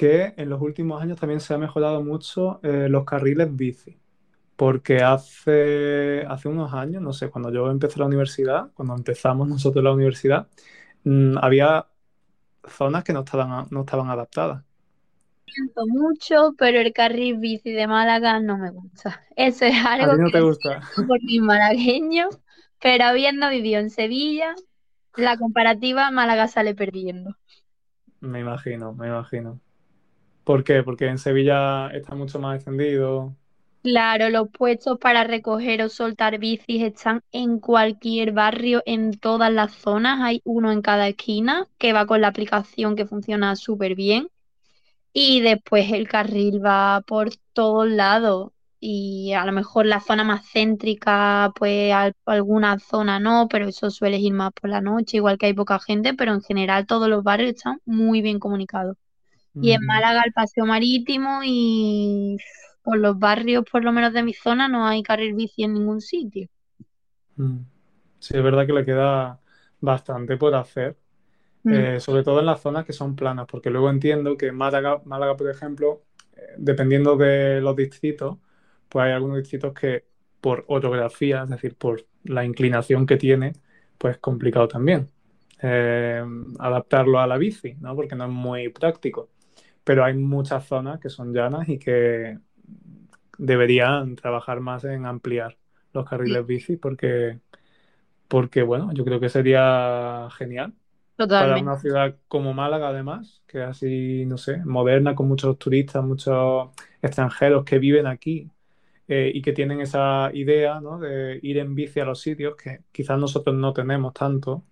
que 0.00 0.32
en 0.38 0.48
los 0.48 0.62
últimos 0.62 1.02
años 1.02 1.20
también 1.20 1.40
se 1.40 1.52
ha 1.54 1.58
mejorado 1.58 2.02
mucho 2.02 2.58
eh, 2.62 2.88
los 2.88 3.04
carriles 3.04 3.54
bici. 3.54 3.98
Porque 4.56 5.02
hace, 5.02 6.24
hace 6.28 6.48
unos 6.48 6.74
años, 6.74 7.02
no 7.02 7.12
sé, 7.12 7.30
cuando 7.30 7.52
yo 7.52 7.70
empecé 7.70 8.00
la 8.00 8.06
universidad, 8.06 8.72
cuando 8.74 8.94
empezamos 8.96 9.48
nosotros 9.48 9.84
la 9.84 9.92
universidad, 9.92 10.48
mm, 11.04 11.38
había 11.38 11.86
zonas 12.68 13.04
que 13.04 13.12
no 13.14 13.20
estaban, 13.20 13.68
no 13.70 13.80
estaban 13.82 14.10
adaptadas. 14.10 14.64
Siento 15.46 15.86
mucho, 15.86 16.54
pero 16.58 16.80
el 16.80 16.92
carril 16.92 17.38
bici 17.38 17.72
de 17.72 17.86
Málaga 17.86 18.40
no 18.40 18.56
me 18.58 18.70
gusta. 18.70 19.22
Eso 19.36 19.64
es 19.66 19.74
¿A 19.98 20.06
algo 20.06 20.12
no 20.16 20.30
que 20.30 20.32
te 20.32 20.40
gusta? 20.40 20.80
por 21.06 21.22
mis 21.22 21.40
malagueños, 21.42 22.38
pero 22.80 23.04
habiendo 23.04 23.48
vivido 23.50 23.80
en 23.80 23.90
Sevilla, 23.90 24.54
la 25.16 25.36
comparativa 25.38 26.10
Málaga 26.10 26.48
sale 26.48 26.74
perdiendo. 26.74 27.36
Me 28.22 28.40
imagino, 28.40 28.94
me 28.94 29.08
imagino. 29.08 29.60
¿Por 30.50 30.64
qué? 30.64 30.82
Porque 30.82 31.06
en 31.06 31.18
Sevilla 31.18 31.88
está 31.90 32.14
mucho 32.14 32.38
más 32.40 32.56
extendido. 32.56 33.36
Claro, 33.82 34.28
los 34.28 34.48
puestos 34.50 34.98
para 34.98 35.24
recoger 35.24 35.80
o 35.82 35.88
soltar 35.88 36.38
bicis 36.38 36.82
están 36.82 37.22
en 37.32 37.58
cualquier 37.58 38.32
barrio, 38.32 38.82
en 38.84 39.12
todas 39.18 39.50
las 39.52 39.72
zonas. 39.74 40.20
Hay 40.22 40.42
uno 40.44 40.70
en 40.70 40.82
cada 40.82 41.08
esquina 41.08 41.66
que 41.78 41.92
va 41.94 42.04
con 42.06 42.20
la 42.20 42.28
aplicación 42.28 42.94
que 42.96 43.06
funciona 43.06 43.56
súper 43.56 43.94
bien. 43.94 44.28
Y 45.12 45.40
después 45.42 45.92
el 45.92 46.08
carril 46.08 46.64
va 46.64 47.02
por 47.06 47.30
todos 47.54 47.88
lados. 47.88 48.52
Y 48.80 49.32
a 49.34 49.46
lo 49.46 49.52
mejor 49.52 49.86
la 49.86 50.00
zona 50.00 50.24
más 50.24 50.46
céntrica, 50.52 51.52
pues 51.56 51.92
al- 51.94 52.14
alguna 52.26 52.78
zona 52.80 53.20
no, 53.20 53.48
pero 53.50 53.68
eso 53.68 53.90
suele 53.90 54.18
ir 54.18 54.34
más 54.34 54.52
por 54.54 54.70
la 54.70 54.80
noche, 54.82 55.18
igual 55.18 55.38
que 55.38 55.46
hay 55.46 55.54
poca 55.54 55.80
gente, 55.80 56.14
pero 56.14 56.34
en 56.34 56.42
general 56.42 56.86
todos 56.86 57.08
los 57.08 57.24
barrios 57.24 57.50
están 57.56 57.80
muy 57.86 58.22
bien 58.22 58.38
comunicados. 58.40 58.96
Y 59.54 59.72
en. 59.72 59.84
Málaga 59.86 60.22
el 60.24 60.32
paseo 60.32 60.66
marítimo 60.66 61.40
y 61.44 62.36
por 62.82 62.98
los 62.98 63.18
barrios, 63.18 63.64
por 63.70 63.84
lo 63.84 63.92
menos 63.92 64.12
de 64.12 64.22
mi 64.22 64.34
zona, 64.34 64.68
no 64.68 64.86
hay 64.86 65.02
carril 65.02 65.34
bici 65.34 65.64
en 65.64 65.74
ningún 65.74 66.00
sitio. 66.00 66.48
Mm. 67.36 67.58
Sí, 68.18 68.36
es 68.36 68.42
verdad 68.42 68.66
que 68.66 68.72
le 68.72 68.84
queda 68.84 69.40
bastante 69.80 70.36
por 70.36 70.54
hacer, 70.54 70.98
Mm, 71.64 71.72
eh, 71.72 72.00
sobre 72.00 72.22
todo 72.24 72.40
en 72.40 72.46
las 72.46 72.60
zonas 72.62 72.84
que 72.86 72.92
son 72.92 73.16
planas, 73.16 73.46
porque 73.50 73.70
luego 73.70 73.90
entiendo 73.90 74.36
que 74.36 74.52
Málaga, 74.52 75.02
Málaga, 75.04 75.36
por 75.36 75.50
ejemplo, 75.50 76.04
eh, 76.36 76.40
dependiendo 76.58 77.16
de 77.16 77.60
los 77.60 77.76
distritos, 77.76 78.38
pues 78.88 79.04
hay 79.06 79.12
algunos 79.12 79.38
distritos 79.38 79.74
que 79.74 80.06
por 80.40 80.64
orografía, 80.68 81.44
es 81.44 81.50
decir, 81.50 81.76
por 81.76 82.06
la 82.24 82.44
inclinación 82.44 83.06
que 83.06 83.16
tiene, 83.16 83.54
pues 83.98 84.16
es 84.16 84.20
complicado 84.20 84.68
también 84.68 85.08
eh, 85.62 86.24
adaptarlo 86.58 87.20
a 87.20 87.26
la 87.26 87.38
bici, 87.38 87.74
¿no? 87.80 87.94
Porque 87.96 88.14
no 88.16 88.24
es 88.24 88.30
muy 88.30 88.68
práctico. 88.70 89.30
Pero 89.84 90.04
hay 90.04 90.14
muchas 90.14 90.66
zonas 90.66 91.00
que 91.00 91.10
son 91.10 91.32
llanas 91.32 91.68
y 91.68 91.78
que 91.78 92.38
deberían 93.38 94.16
trabajar 94.16 94.60
más 94.60 94.84
en 94.84 95.06
ampliar 95.06 95.56
los 95.92 96.08
carriles 96.08 96.46
bici 96.46 96.76
porque, 96.76 97.40
porque 98.28 98.62
bueno, 98.62 98.92
yo 98.94 99.04
creo 99.04 99.20
que 99.20 99.28
sería 99.28 100.28
genial 100.36 100.74
para 101.36 101.56
totalmente. 101.56 101.60
una 101.60 101.78
ciudad 101.78 102.16
como 102.28 102.54
Málaga, 102.54 102.88
además, 102.88 103.42
que 103.46 103.62
es 103.62 103.68
así, 103.68 104.26
no 104.26 104.38
sé, 104.38 104.58
moderna, 104.64 105.14
con 105.14 105.28
muchos 105.28 105.58
turistas, 105.58 106.04
muchos 106.04 106.70
extranjeros 107.02 107.64
que 107.64 107.78
viven 107.78 108.06
aquí 108.06 108.50
eh, 109.08 109.32
y 109.34 109.42
que 109.42 109.52
tienen 109.52 109.80
esa 109.80 110.30
idea, 110.34 110.80
¿no? 110.80 110.98
de 111.00 111.40
ir 111.42 111.58
en 111.58 111.74
bici 111.74 112.00
a 112.00 112.04
los 112.04 112.20
sitios 112.20 112.56
que 112.56 112.82
quizás 112.92 113.18
nosotros 113.18 113.56
no 113.56 113.72
tenemos 113.72 114.14
tanto 114.14 114.64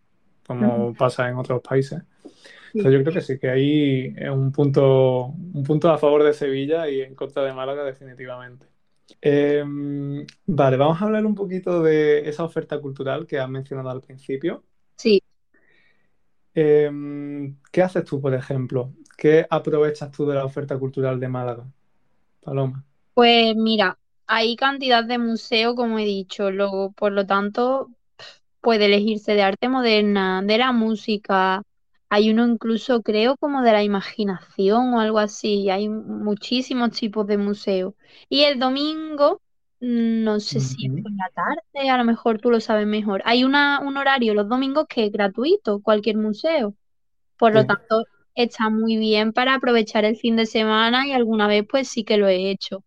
como 0.46 0.94
pasa 0.96 1.28
en 1.28 1.36
otros 1.36 1.62
países. 1.62 2.02
Yo 2.74 2.82
creo 2.82 3.12
que 3.12 3.20
sí, 3.20 3.38
que 3.38 3.50
ahí 3.50 4.14
es 4.16 4.30
un 4.30 4.52
punto, 4.52 5.26
un 5.26 5.62
punto 5.62 5.90
a 5.90 5.98
favor 5.98 6.22
de 6.22 6.32
Sevilla 6.32 6.88
y 6.88 7.00
en 7.00 7.14
contra 7.14 7.42
de 7.44 7.52
Málaga 7.52 7.84
definitivamente. 7.84 8.66
Eh, 9.22 9.64
vale, 10.46 10.76
vamos 10.76 11.00
a 11.00 11.04
hablar 11.06 11.24
un 11.26 11.34
poquito 11.34 11.82
de 11.82 12.28
esa 12.28 12.44
oferta 12.44 12.80
cultural 12.80 13.26
que 13.26 13.38
has 13.38 13.48
mencionado 13.48 13.90
al 13.90 14.00
principio. 14.00 14.64
Sí. 14.96 15.22
Eh, 16.54 16.90
¿qué 17.70 17.82
haces 17.82 18.04
tú, 18.04 18.20
por 18.20 18.34
ejemplo? 18.34 18.92
¿Qué 19.16 19.46
aprovechas 19.48 20.10
tú 20.10 20.26
de 20.26 20.34
la 20.34 20.44
oferta 20.44 20.78
cultural 20.78 21.18
de 21.18 21.28
Málaga, 21.28 21.64
Paloma? 22.40 22.84
Pues 23.14 23.56
mira, 23.56 23.98
hay 24.26 24.56
cantidad 24.56 25.04
de 25.04 25.18
museos, 25.18 25.74
como 25.74 25.98
he 25.98 26.04
dicho, 26.04 26.50
luego, 26.50 26.92
por 26.92 27.12
lo 27.12 27.26
tanto, 27.26 27.90
puede 28.60 28.86
elegirse 28.86 29.34
de 29.34 29.42
arte 29.42 29.68
moderna, 29.68 30.42
de 30.42 30.58
la 30.58 30.72
música, 30.72 31.62
hay 32.10 32.30
uno 32.30 32.46
incluso, 32.46 33.02
creo, 33.02 33.36
como 33.36 33.62
de 33.62 33.72
la 33.72 33.82
imaginación 33.84 34.94
o 34.94 35.00
algo 35.00 35.18
así, 35.18 35.70
hay 35.70 35.88
muchísimos 35.88 36.90
tipos 36.92 37.26
de 37.26 37.38
museos. 37.38 37.94
Y 38.28 38.42
el 38.44 38.58
domingo, 38.58 39.42
mm, 39.80 40.24
no 40.24 40.40
sé 40.40 40.60
si 40.60 40.86
es 40.86 40.92
Ujú. 40.92 41.02
por 41.02 41.12
la 41.12 41.28
tarde, 41.34 41.90
a 41.90 41.98
lo 41.98 42.04
mejor 42.04 42.40
tú 42.40 42.50
lo 42.50 42.60
sabes 42.60 42.86
mejor, 42.86 43.22
hay 43.24 43.44
una, 43.44 43.80
un 43.80 43.96
horario 43.96 44.34
los 44.34 44.48
domingos 44.48 44.86
que 44.88 45.06
es 45.06 45.12
gratuito, 45.12 45.80
cualquier 45.82 46.16
museo. 46.16 46.74
Por 47.38 47.54
lo 47.54 47.64
tanto, 47.66 48.04
está 48.34 48.70
muy 48.70 48.96
bien 48.96 49.32
para 49.32 49.54
aprovechar 49.54 50.04
el 50.04 50.16
fin 50.16 50.36
de 50.36 50.46
semana 50.46 51.06
y 51.06 51.12
alguna 51.12 51.46
vez 51.48 51.64
pues 51.68 51.88
sí 51.88 52.04
que 52.04 52.16
lo 52.18 52.28
he 52.28 52.50
hecho. 52.50 52.84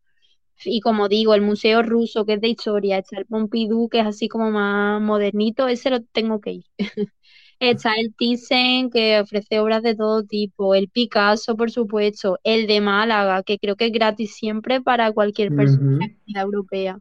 Y 0.65 0.81
como 0.81 1.07
digo, 1.09 1.33
el 1.35 1.41
Museo 1.41 1.83
Ruso, 1.83 2.25
que 2.25 2.33
es 2.33 2.41
de 2.41 2.49
historia, 2.49 2.97
está 2.99 3.17
el 3.19 3.25
Pompidou, 3.25 3.89
que 3.89 3.99
es 4.01 4.05
así 4.07 4.29
como 4.29 4.51
más 4.51 5.01
modernito, 5.01 5.67
ese 5.67 5.89
lo 5.89 6.03
tengo 6.03 6.39
que 6.41 6.51
ir. 6.53 6.65
Está 7.61 7.93
el 7.93 8.15
Thyssen, 8.15 8.89
que 8.89 9.19
ofrece 9.19 9.59
obras 9.59 9.83
de 9.83 9.95
todo 9.95 10.23
tipo, 10.23 10.73
el 10.73 10.89
Picasso, 10.89 11.55
por 11.55 11.69
supuesto, 11.69 12.39
el 12.43 12.65
de 12.65 12.81
Málaga, 12.81 13.43
que 13.43 13.59
creo 13.59 13.75
que 13.75 13.85
es 13.85 13.91
gratis 13.91 14.33
siempre 14.33 14.81
para 14.81 15.11
cualquier 15.11 15.55
persona 15.55 16.07
de 16.07 16.17
la 16.25 16.41
europea. 16.41 16.99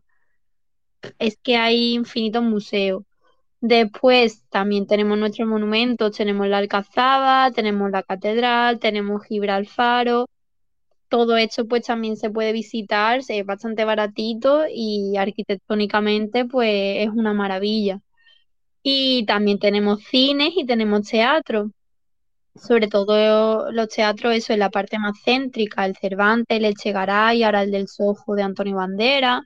Es 1.18 1.38
que 1.42 1.56
hay 1.56 1.94
infinitos 1.94 2.42
museos. 2.42 3.04
Después 3.62 4.44
también 4.50 4.86
tenemos 4.86 5.16
nuestros 5.18 5.48
monumentos, 5.48 6.14
tenemos 6.14 6.46
la 6.46 6.58
Alcazaba, 6.58 7.50
tenemos 7.52 7.90
la 7.90 8.02
Catedral, 8.02 8.78
tenemos 8.80 9.24
Gibralfaro. 9.24 10.26
Todo 11.08 11.38
esto 11.38 11.66
pues 11.66 11.84
también 11.86 12.18
se 12.18 12.28
puede 12.28 12.52
visitar, 12.52 13.20
es 13.26 13.46
bastante 13.46 13.86
baratito 13.86 14.64
y 14.70 15.16
arquitectónicamente 15.16 16.44
pues 16.44 16.98
es 16.98 17.08
una 17.08 17.32
maravilla. 17.32 18.02
Y 18.82 19.24
también 19.26 19.58
tenemos 19.58 20.02
cines 20.04 20.52
y 20.56 20.64
tenemos 20.66 21.08
teatro, 21.08 21.70
sobre 22.54 22.88
todo 22.88 23.70
los 23.72 23.88
teatros, 23.88 24.34
eso 24.34 24.52
en 24.52 24.60
la 24.60 24.70
parte 24.70 24.98
más 24.98 25.14
céntrica, 25.24 25.86
el 25.86 25.96
Cervantes, 25.96 26.58
el 26.58 26.64
Echegaray, 26.66 27.42
ahora 27.42 27.62
el 27.62 27.70
del 27.70 27.88
Sojo 27.88 28.34
de 28.34 28.42
Antonio 28.42 28.76
Bandera. 28.76 29.42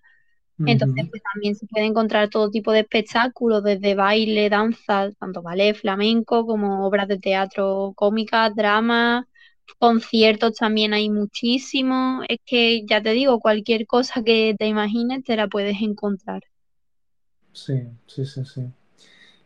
Entonces 0.66 1.06
pues 1.10 1.22
también 1.34 1.56
se 1.56 1.66
puede 1.66 1.86
encontrar 1.86 2.28
todo 2.30 2.50
tipo 2.50 2.72
de 2.72 2.80
espectáculos, 2.80 3.62
desde 3.64 3.94
baile, 3.94 4.48
danza, 4.48 5.10
tanto 5.18 5.42
ballet, 5.42 5.74
flamenco, 5.74 6.46
como 6.46 6.86
obras 6.86 7.08
de 7.08 7.18
teatro 7.18 7.92
cómicas, 7.96 8.54
dramas 8.54 9.24
Conciertos 9.78 10.54
también 10.56 10.94
hay 10.94 11.10
muchísimos. 11.10 12.24
Es 12.28 12.38
que 12.44 12.84
ya 12.86 13.02
te 13.02 13.10
digo, 13.10 13.40
cualquier 13.40 13.86
cosa 13.86 14.22
que 14.22 14.54
te 14.58 14.66
imagines 14.66 15.24
te 15.24 15.36
la 15.36 15.48
puedes 15.48 15.80
encontrar. 15.80 16.42
Sí, 17.52 17.88
sí, 18.06 18.26
sí, 18.26 18.44
sí. 18.44 18.62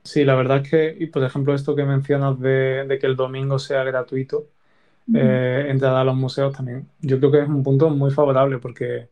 Sí, 0.09 0.25
la 0.25 0.35
verdad 0.37 0.59
es 0.65 0.71
que, 0.71 0.97
y 0.99 1.07
por 1.09 1.23
ejemplo, 1.23 1.55
esto 1.55 1.77
que 1.77 1.85
mencionas 1.85 2.41
de, 2.41 2.85
de 2.87 2.99
que 2.99 3.07
el 3.07 3.15
domingo 3.17 3.59
sea 3.59 3.85
gratuito, 3.85 4.49
eh, 5.13 5.67
entrada 5.71 6.03
a 6.03 6.05
los 6.05 6.17
museos 6.17 6.55
también, 6.57 6.91
yo 7.01 7.19
creo 7.19 7.33
que 7.33 7.43
es 7.43 7.49
un 7.49 7.63
punto 7.63 7.91
muy 7.91 8.11
favorable 8.11 8.59
porque 8.59 9.11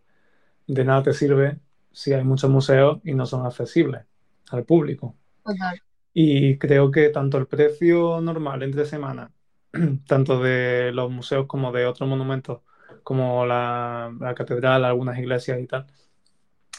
de 0.67 0.85
nada 0.85 1.03
te 1.05 1.15
sirve 1.15 1.61
si 1.93 2.13
hay 2.15 2.25
muchos 2.25 2.51
museos 2.51 3.01
y 3.05 3.15
no 3.15 3.27
son 3.27 3.47
accesibles 3.47 4.05
al 4.51 4.65
público. 4.65 5.17
Total. 5.45 5.81
Y 6.15 6.59
creo 6.59 6.91
que 6.91 7.11
tanto 7.11 7.39
el 7.39 7.47
precio 7.47 8.21
normal 8.21 8.63
entre 8.65 8.87
semanas, 8.87 9.33
tanto 10.07 10.41
de 10.43 10.93
los 10.93 11.11
museos 11.11 11.47
como 11.47 11.73
de 11.73 11.87
otros 11.87 12.09
monumentos, 12.09 12.63
como 13.05 13.47
la, 13.47 14.15
la 14.21 14.35
catedral, 14.35 14.85
algunas 14.85 15.19
iglesias 15.19 15.61
y 15.61 15.67
tal, 15.67 15.87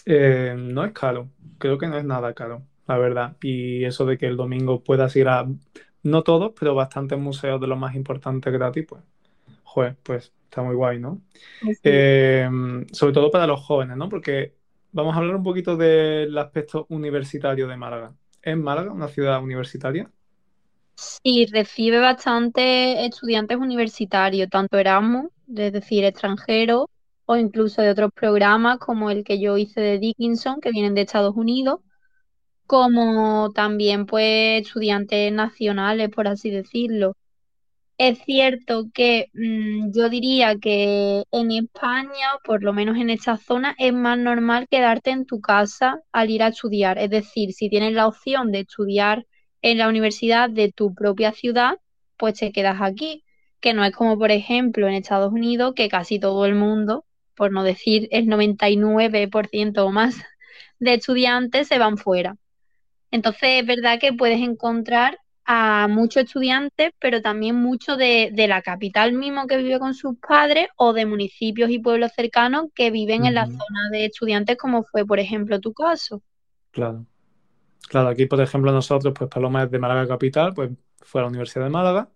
eh, 0.06 0.56
no 0.58 0.86
es 0.86 0.93
caro. 0.93 1.30
Creo 1.58 1.77
que 1.77 1.88
no 1.88 1.97
es 1.97 2.06
nada 2.06 2.34
caro, 2.34 2.63
la 2.88 2.97
verdad. 2.97 3.38
Y 3.41 3.84
eso 3.86 4.06
de 4.06 4.17
que 4.17 4.28
el 4.28 4.38
domingo 4.38 4.84
puedas 4.84 5.15
ir 5.15 5.28
a, 5.28 5.47
no 6.04 6.23
todos, 6.23 6.54
pero 6.58 6.76
bastantes 6.76 7.19
museos 7.19 7.60
de 7.62 7.67
los 7.67 7.78
más 7.78 7.95
importantes 7.95 8.52
gratis, 8.52 8.86
pues, 8.88 9.04
joder, 9.63 9.95
pues 10.04 10.34
está 10.43 10.62
muy 10.63 10.76
guay, 10.76 11.00
¿no? 11.00 11.21
Pues 11.62 11.78
sí. 11.78 11.82
Eh, 11.86 12.50
sobre 12.91 13.13
todo 13.13 13.30
para 13.30 13.47
los 13.47 13.62
jóvenes, 13.62 13.97
¿no? 13.97 14.10
Porque 14.10 14.56
vamos 14.91 15.15
a 15.15 15.19
hablar 15.19 15.36
un 15.36 15.43
poquito 15.43 15.76
del 15.76 16.38
aspecto 16.38 16.86
universitario 16.89 17.67
de 17.67 17.78
Málaga. 17.78 18.13
¿Es 18.41 18.58
Málaga 18.58 18.91
una 18.91 19.08
ciudad 19.08 19.43
universitaria? 19.43 20.10
Sí, 20.95 21.45
recibe 21.45 22.00
bastante 22.00 23.06
estudiantes 23.06 23.58
universitarios, 23.58 24.50
tanto 24.50 24.80
Erasmus, 24.80 25.30
es 25.56 25.71
decir, 25.71 26.04
extranjeros, 26.04 26.88
o 27.26 27.36
incluso 27.36 27.82
de 27.82 27.91
otros 27.91 28.12
programas 28.13 28.80
como 28.80 29.12
el 29.12 29.23
que 29.23 29.39
yo 29.39 29.58
hice 29.58 29.82
de 29.82 30.00
Dickinson, 30.00 30.60
que 30.60 30.71
vienen 30.71 30.95
de 30.95 31.02
Estados 31.02 31.36
Unidos, 31.36 31.82
como 32.67 33.51
también 33.53 34.06
pues 34.06 34.62
estudiantes 34.67 35.32
nacionales, 35.34 36.10
por 36.10 36.27
así 36.27 36.51
decirlo. 36.51 37.15
Es 37.97 38.19
cierto 38.25 38.86
que 38.93 39.30
mm, 39.34 39.91
yo 39.91 40.10
diría 40.10 40.56
que 40.58 41.23
en 41.32 41.51
España, 41.51 42.27
por 42.43 42.63
lo 42.63 42.73
menos 42.73 42.97
en 42.97 43.10
esta 43.10 43.38
zona, 43.38 43.75
es 43.80 43.93
más 43.93 44.17
normal 44.19 44.67
quedarte 44.69 45.12
en 45.12 45.25
tu 45.25 45.41
casa 45.41 46.01
al 46.12 46.30
ir 46.30 46.43
a 46.43 46.49
estudiar. 46.49 46.99
Es 46.99 47.10
decir, 47.10 47.53
si 47.53 47.69
tienes 47.69 47.93
la 47.93 48.08
opción 48.08 48.51
de 48.51 48.62
estudiar 48.62 49.25
en 49.62 49.80
la 49.80 49.88
universidad 49.89 50.49
de 50.49 50.71
tu 50.71 50.93
propia 50.93 51.32
ciudad, 51.34 51.80
pues 52.17 52.36
te 52.39 52.51
quedas 52.51 52.82
aquí. 52.82 53.23
Que 53.60 53.73
no 53.73 53.84
es 53.84 53.93
como, 53.95 54.17
por 54.19 54.32
ejemplo, 54.32 54.88
en 54.88 54.93
Estados 54.95 55.34
Unidos, 55.34 55.73
que 55.75 55.89
casi 55.89 56.19
todo 56.19 56.45
el 56.45 56.56
mundo, 56.56 57.06
por 57.36 57.51
no 57.51 57.63
decir 57.63 58.08
el 58.12 58.27
99% 58.27 59.86
o 59.86 59.91
más 59.91 60.15
de 60.80 60.95
estudiantes 60.95 61.67
se 61.67 61.80
van 61.80 61.97
fuera. 61.97 62.38
Entonces, 63.12 63.62
es 63.62 63.65
verdad 63.65 64.00
que 64.00 64.13
puedes 64.13 64.39
encontrar 64.39 65.20
a 65.46 65.88
muchos 65.88 66.24
estudiantes, 66.24 66.91
pero 67.00 67.22
también 67.22 67.56
muchos 67.56 67.98
de, 67.98 68.32
de 68.34 68.48
la 68.48 68.62
capital 68.62 69.13
mismo 69.13 69.48
que 69.48 69.58
vive 69.58 69.80
con 69.80 69.93
sus 69.93 70.17
padres 70.17 70.67
o 70.76 70.91
de 70.91 71.06
municipios 71.06 71.70
y 71.70 71.80
pueblos 71.80 72.12
cercanos 72.13 72.65
que 72.76 72.91
viven 72.91 73.26
en 73.26 73.36
la 73.36 73.46
zona 73.46 73.89
de 73.91 74.06
estudiantes, 74.06 74.58
como 74.58 74.84
fue, 74.84 75.06
por 75.06 75.20
ejemplo, 75.20 75.62
tu 75.62 75.74
caso. 75.74 76.22
Claro. 76.72 77.06
Claro, 77.88 78.10
aquí, 78.10 78.26
por 78.26 78.41
ejemplo, 78.41 78.72
nosotros, 78.74 79.13
pues 79.17 79.30
Paloma 79.30 79.63
es 79.63 79.72
de 79.72 79.80
Málaga 79.80 80.06
capital, 80.08 80.54
pues 80.54 80.72
fue 81.00 81.22
a 81.22 81.24
la 81.24 81.30
Universidad 81.30 81.63
de 81.63 81.72
Málaga, 81.72 82.10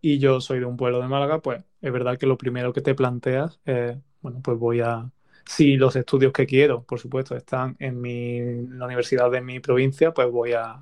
y 0.00 0.18
yo 0.18 0.40
soy 0.40 0.60
de 0.60 0.64
un 0.66 0.76
pueblo 0.76 1.00
de 1.00 1.08
Málaga, 1.08 1.40
pues 1.40 1.62
es 1.80 1.92
verdad 1.92 2.18
que 2.18 2.26
lo 2.26 2.38
primero 2.38 2.72
que 2.72 2.80
te 2.80 2.94
planteas 2.94 3.60
es, 3.64 3.96
bueno, 4.22 4.40
pues 4.42 4.58
voy 4.58 4.80
a... 4.80 5.10
Si 5.46 5.76
los 5.76 5.96
estudios 5.96 6.32
que 6.32 6.46
quiero, 6.46 6.84
por 6.84 6.98
supuesto, 7.00 7.36
están 7.36 7.76
en 7.78 8.00
mi, 8.00 8.38
en 8.38 8.78
la 8.78 8.86
universidad 8.86 9.30
de 9.30 9.40
mi 9.42 9.60
provincia, 9.60 10.12
pues 10.14 10.30
voy 10.30 10.52
a, 10.54 10.80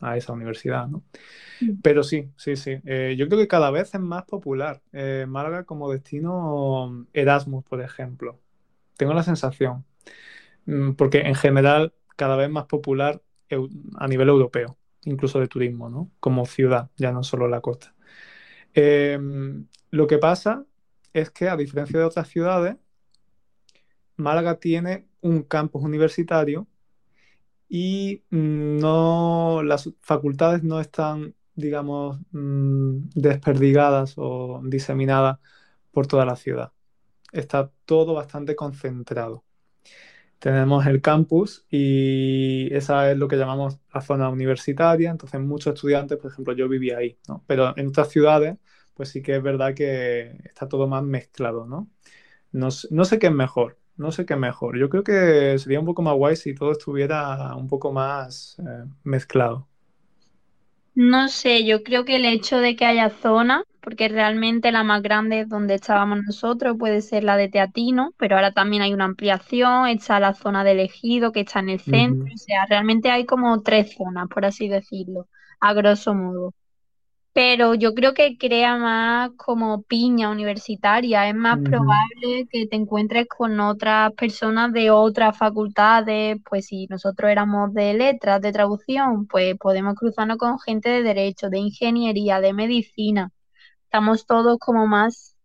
a 0.00 0.16
esa 0.16 0.32
universidad, 0.32 0.88
¿no? 0.88 1.04
Pero 1.82 2.02
sí, 2.04 2.30
sí, 2.36 2.56
sí. 2.56 2.78
Eh, 2.86 3.16
yo 3.18 3.28
creo 3.28 3.38
que 3.40 3.48
cada 3.48 3.70
vez 3.70 3.94
es 3.94 4.00
más 4.00 4.24
popular 4.24 4.82
eh, 4.92 5.26
Málaga 5.28 5.64
como 5.64 5.90
destino 5.90 7.06
Erasmus, 7.14 7.64
por 7.64 7.82
ejemplo. 7.82 8.40
Tengo 8.96 9.14
la 9.14 9.22
sensación. 9.24 9.84
Mm, 10.66 10.92
Porque 10.94 11.20
en 11.20 11.34
general 11.34 11.94
cada 12.16 12.36
vez 12.36 12.50
más 12.50 12.66
popular 12.66 13.22
a 13.98 14.08
nivel 14.08 14.28
europeo, 14.28 14.78
incluso 15.04 15.40
de 15.40 15.48
turismo, 15.48 15.88
¿no? 15.90 16.10
Como 16.20 16.46
ciudad, 16.46 16.90
ya 16.96 17.12
no 17.12 17.22
solo 17.24 17.48
la 17.48 17.60
costa. 17.60 17.94
Eh, 18.74 19.18
lo 19.90 20.06
que 20.06 20.18
pasa 20.18 20.64
es 21.12 21.30
que 21.30 21.48
a 21.48 21.56
diferencia 21.56 21.98
de 21.98 22.04
otras 22.06 22.28
ciudades, 22.28 22.76
Málaga 24.20 24.58
tiene 24.60 25.08
un 25.22 25.42
campus 25.44 25.82
universitario 25.84 26.68
y 27.68 28.24
mm, 28.30 28.78
no, 28.78 29.62
las 29.62 29.90
facultades 30.02 30.62
no 30.62 30.80
están, 30.80 31.34
digamos, 31.54 32.18
mm, 32.32 33.10
desperdigadas 33.14 34.14
o 34.16 34.60
diseminadas 34.64 35.38
por 35.92 36.06
toda 36.06 36.24
la 36.26 36.36
ciudad. 36.36 36.72
Está 37.32 37.72
todo 37.86 38.14
bastante 38.14 38.56
concentrado. 38.56 39.44
Tenemos 40.38 40.86
el 40.86 41.02
campus 41.02 41.66
y 41.70 42.74
esa 42.74 43.10
es 43.12 43.18
lo 43.18 43.28
que 43.28 43.36
llamamos 43.36 43.78
la 43.94 44.00
zona 44.00 44.28
universitaria. 44.30 45.10
Entonces, 45.10 45.40
muchos 45.40 45.74
estudiantes, 45.74 46.18
por 46.18 46.32
ejemplo, 46.32 46.54
yo 46.54 46.68
vivía 46.68 46.98
ahí, 46.98 47.18
¿no? 47.28 47.44
Pero 47.46 47.76
en 47.78 47.88
otras 47.88 48.08
ciudades, 48.10 48.56
pues 48.94 49.10
sí 49.10 49.22
que 49.22 49.36
es 49.36 49.42
verdad 49.42 49.74
que 49.74 50.38
está 50.44 50.68
todo 50.68 50.88
más 50.88 51.04
mezclado, 51.04 51.66
¿no? 51.66 51.90
No, 52.52 52.70
sé- 52.72 52.88
no 52.92 53.04
sé 53.06 53.18
qué 53.20 53.28
es 53.28 53.34
mejor, 53.34 53.79
no 54.00 54.12
sé 54.12 54.24
qué 54.26 54.34
mejor. 54.36 54.78
Yo 54.78 54.88
creo 54.88 55.04
que 55.04 55.58
sería 55.58 55.78
un 55.80 55.86
poco 55.86 56.02
más 56.02 56.14
guay 56.16 56.34
si 56.36 56.54
todo 56.54 56.72
estuviera 56.72 57.54
un 57.56 57.68
poco 57.68 57.92
más 57.92 58.56
eh, 58.60 58.84
mezclado. 59.04 59.68
No 60.94 61.28
sé, 61.28 61.64
yo 61.66 61.82
creo 61.82 62.04
que 62.04 62.16
el 62.16 62.24
hecho 62.24 62.58
de 62.58 62.76
que 62.76 62.84
haya 62.84 63.10
zonas, 63.10 63.64
porque 63.80 64.08
realmente 64.08 64.72
la 64.72 64.82
más 64.84 65.02
grande 65.02 65.40
es 65.40 65.48
donde 65.48 65.74
estábamos 65.74 66.20
nosotros, 66.26 66.76
puede 66.78 67.00
ser 67.02 67.24
la 67.24 67.36
de 67.36 67.48
Teatino, 67.48 68.12
pero 68.18 68.36
ahora 68.36 68.52
también 68.52 68.82
hay 68.82 68.92
una 68.94 69.04
ampliación, 69.04 69.86
está 69.88 70.18
la 70.20 70.34
zona 70.34 70.64
de 70.64 70.82
Ejido, 70.82 71.32
que 71.32 71.40
está 71.40 71.60
en 71.60 71.70
el 71.70 71.80
centro, 71.80 72.24
o 72.34 72.38
sea, 72.38 72.66
realmente 72.68 73.10
hay 73.10 73.26
como 73.26 73.62
tres 73.62 73.94
zonas, 73.96 74.28
por 74.28 74.44
así 74.44 74.68
decirlo, 74.68 75.28
a 75.60 75.72
grosso 75.74 76.14
modo. 76.14 76.54
Pero 77.32 77.74
yo 77.74 77.94
creo 77.94 78.12
que 78.12 78.36
crea 78.36 78.76
más 78.76 79.30
como 79.36 79.82
piña 79.82 80.30
universitaria. 80.30 81.28
Es 81.28 81.34
más 81.34 81.58
probable 81.60 82.48
que 82.50 82.66
te 82.66 82.76
encuentres 82.76 83.28
con 83.28 83.60
otras 83.60 84.12
personas 84.14 84.72
de 84.72 84.90
otras 84.90 85.38
facultades. 85.38 86.38
Pues 86.48 86.66
si 86.66 86.86
nosotros 86.88 87.30
éramos 87.30 87.72
de 87.72 87.94
letras, 87.94 88.40
de 88.40 88.52
traducción, 88.52 89.26
pues 89.28 89.56
podemos 89.58 89.94
cruzarnos 89.94 90.38
con 90.38 90.58
gente 90.58 90.88
de 90.90 91.02
derecho, 91.04 91.50
de 91.50 91.58
ingeniería, 91.58 92.40
de 92.40 92.52
medicina. 92.52 93.30
Estamos 93.84 94.26
todos 94.26 94.58
como 94.58 94.86
más 94.88 95.36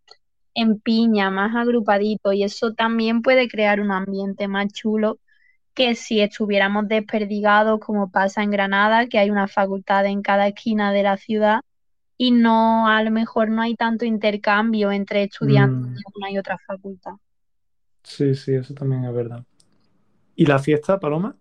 en 0.55 0.79
piña, 0.79 1.29
más 1.31 1.55
agrupaditos. 1.55 2.33
Y 2.33 2.43
eso 2.43 2.73
también 2.73 3.21
puede 3.21 3.47
crear 3.47 3.79
un 3.81 3.91
ambiente 3.91 4.47
más 4.47 4.73
chulo 4.73 5.19
que 5.75 5.95
si 5.95 6.21
estuviéramos 6.21 6.87
desperdigados, 6.87 7.79
como 7.79 8.11
pasa 8.11 8.43
en 8.43 8.51
Granada, 8.51 9.07
que 9.07 9.19
hay 9.19 9.29
una 9.29 9.47
facultad 9.47 10.05
en 10.07 10.21
cada 10.23 10.47
esquina 10.47 10.91
de 10.93 11.03
la 11.03 11.17
ciudad 11.17 11.61
y 12.17 12.31
no, 12.31 12.87
a 12.89 13.03
lo 13.03 13.11
mejor 13.11 13.49
no 13.49 13.61
hay 13.61 13.75
tanto 13.75 14.05
intercambio 14.05 14.91
entre 14.91 15.23
estudiantes 15.23 15.77
mm, 15.79 15.95
de 15.95 16.11
una 16.15 16.31
y 16.31 16.37
otra 16.37 16.57
facultad. 16.67 17.13
Sí, 18.03 18.35
sí, 18.35 18.53
eso 18.55 18.73
también 18.73 19.03
es 19.05 19.13
verdad. 19.13 19.43
¿Y 20.35 20.45
la 20.47 20.59
fiesta, 20.59 20.99
Paloma? 20.99 21.37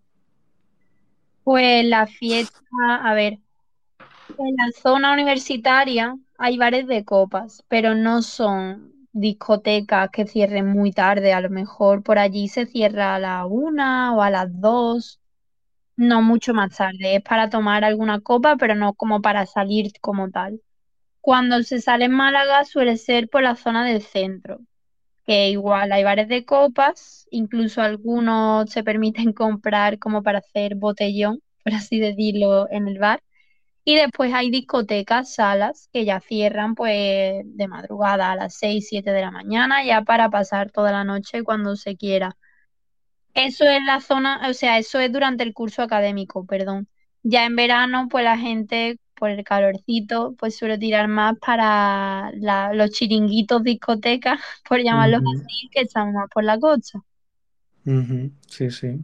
Pues 1.43 1.85
la 1.87 2.07
fiesta, 2.07 2.61
a 3.03 3.15
ver, 3.15 3.39
en 4.39 4.57
la 4.57 4.71
zona 4.83 5.13
universitaria 5.13 6.17
hay 6.39 6.57
bares 6.59 6.87
de 6.87 7.05
copas, 7.05 7.65
pero 7.69 7.95
no 7.95 8.23
son 8.23 8.93
discotecas 9.13 10.11
que 10.11 10.27
cierren 10.27 10.67
muy 10.69 10.93
tarde, 10.93 11.33
a 11.33 11.41
lo 11.41 11.51
mejor 11.51 12.03
por 12.03 12.19
allí 12.19 12.49
se 12.49 12.67
cierra 12.67 13.15
a 13.17 13.19
la 13.21 13.47
una 13.47 14.15
o 14.17 14.23
a 14.23 14.31
las 14.31 14.49
dos, 14.61 15.21
no 15.97 16.23
mucho 16.23 16.55
más 16.55 16.77
tarde, 16.77 17.17
es 17.17 17.23
para 17.23 17.51
tomar 17.51 17.85
alguna 17.85 18.21
copa, 18.21 18.57
pero 18.57 18.75
no 18.75 18.95
como 18.95 19.21
para 19.23 19.47
salir 19.47 19.93
como 20.01 20.31
tal. 20.31 20.61
Cuando 21.21 21.63
se 21.65 21.81
sale 21.81 22.07
en 22.07 22.13
Málaga 22.13 22.65
suele 22.65 22.97
ser 22.99 23.29
por 23.29 23.43
la 23.43 23.57
zona 23.57 23.85
del 23.87 24.03
centro. 24.03 24.61
que 25.27 25.51
igual 25.51 25.93
hay 25.93 26.05
bares 26.05 26.29
de 26.29 26.45
copas, 26.45 27.27
incluso 27.31 27.83
algunos 27.83 28.71
se 28.71 28.85
permiten 28.85 29.33
comprar 29.35 29.99
como 29.99 30.23
para 30.23 30.39
hacer 30.41 30.77
botellón, 30.77 31.41
por 31.65 31.75
así 31.75 32.01
decirlo, 32.01 32.69
en 32.71 32.89
el 32.89 32.99
bar. 32.99 33.23
Y 33.85 33.97
después 33.97 34.33
hay 34.35 34.51
discotecas, 34.51 35.35
salas 35.35 35.89
que 35.93 36.05
ya 36.05 36.21
cierran 36.21 36.75
pues 36.75 37.43
de 37.45 37.69
madrugada 37.69 38.33
a 38.33 38.37
las 38.37 38.57
6 38.57 38.89
7 38.89 39.13
de 39.13 39.21
la 39.23 39.31
mañana, 39.31 39.85
ya 39.85 40.03
para 40.03 40.31
pasar 40.31 40.71
toda 40.73 40.93
la 40.93 41.05
noche 41.05 41.43
cuando 41.45 41.77
se 41.77 41.97
quiera. 41.97 42.37
Eso 43.35 43.65
es 43.65 43.83
la 43.85 44.01
zona, 44.01 44.49
o 44.49 44.55
sea, 44.55 44.79
eso 44.79 45.01
es 45.01 45.13
durante 45.13 45.43
el 45.43 45.53
curso 45.55 45.83
académico, 45.83 46.47
perdón. 46.47 46.89
Ya 47.23 47.45
en 47.47 47.57
verano, 47.57 48.07
pues 48.11 48.25
la 48.25 48.39
gente, 48.39 48.99
por 49.15 49.31
el 49.31 49.43
calorcito, 49.45 50.35
pues 50.39 50.57
suele 50.57 50.79
tirar 50.79 51.09
más 51.09 51.37
para 51.39 52.31
la- 52.35 52.73
los 52.75 52.91
chiringuitos 52.91 53.63
discotecas, 53.65 54.41
por 54.69 54.81
llamarlos 54.83 55.23
así, 55.23 55.69
que 55.73 55.81
están 55.83 56.13
más 56.13 56.29
por 56.33 56.45
la 56.45 56.59
costa. 56.61 57.01
Sí, 58.49 58.71
sí. 58.71 58.99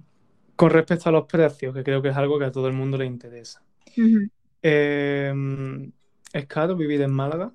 Con 0.57 0.71
respecto 0.71 1.09
a 1.09 1.13
los 1.13 1.27
precios, 1.27 1.75
que 1.75 1.85
creo 1.85 2.03
que 2.03 2.11
es 2.11 2.17
algo 2.17 2.39
que 2.39 2.47
a 2.47 2.53
todo 2.53 2.69
el 2.69 2.75
mundo 2.75 2.99
le 2.99 3.07
interesa. 3.07 3.63
Eh, 4.63 5.33
¿es 6.33 6.47
caro 6.47 6.77
vivir 6.77 7.03
en 7.03 7.13
Málaga? 7.13 7.53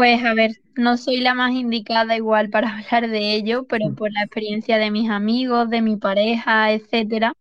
Pues 0.00 0.24
a 0.24 0.32
ver, 0.32 0.52
no 0.76 0.96
soy 0.96 1.18
la 1.20 1.34
más 1.34 1.52
indicada 1.52 2.16
igual 2.16 2.48
para 2.48 2.68
hablar 2.78 3.10
de 3.10 3.34
ello, 3.34 3.66
pero 3.68 3.90
Mm. 3.90 3.94
por 3.96 4.10
la 4.12 4.22
experiencia 4.22 4.78
de 4.78 4.90
mis 4.90 5.10
amigos, 5.10 5.68
de 5.68 5.82
mi 5.82 5.96
pareja, 5.98 6.72
etcétera, 6.72 7.34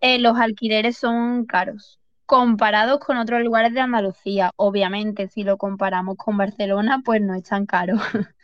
eh, 0.00 0.18
los 0.18 0.38
alquileres 0.38 0.96
son 0.98 1.46
caros. 1.46 1.98
Comparados 2.26 3.00
con 3.00 3.16
otros 3.18 3.42
lugares 3.42 3.72
de 3.74 3.80
Andalucía, 3.80 4.52
obviamente, 4.56 5.28
si 5.28 5.44
lo 5.44 5.56
comparamos 5.58 6.16
con 6.16 6.36
Barcelona, 6.36 7.02
pues 7.04 7.20
no 7.22 7.34
es 7.34 7.44
tan 7.44 7.66
caro. 7.66 7.96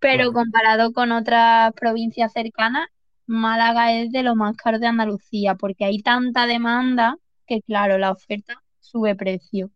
Pero 0.00 0.32
comparado 0.32 0.92
con 0.92 1.12
otras 1.12 1.72
provincias 1.74 2.32
cercanas, 2.32 2.88
Málaga 3.26 3.92
es 3.94 4.12
de 4.12 4.22
lo 4.24 4.36
más 4.36 4.56
caro 4.56 4.78
de 4.80 4.88
Andalucía, 4.88 5.56
porque 5.56 5.84
hay 5.86 6.00
tanta 6.02 6.46
demanda 6.46 7.16
que, 7.46 7.62
claro, 7.62 7.98
la 7.98 8.12
oferta 8.12 8.62
sube 8.80 9.14
precio. 9.16 9.70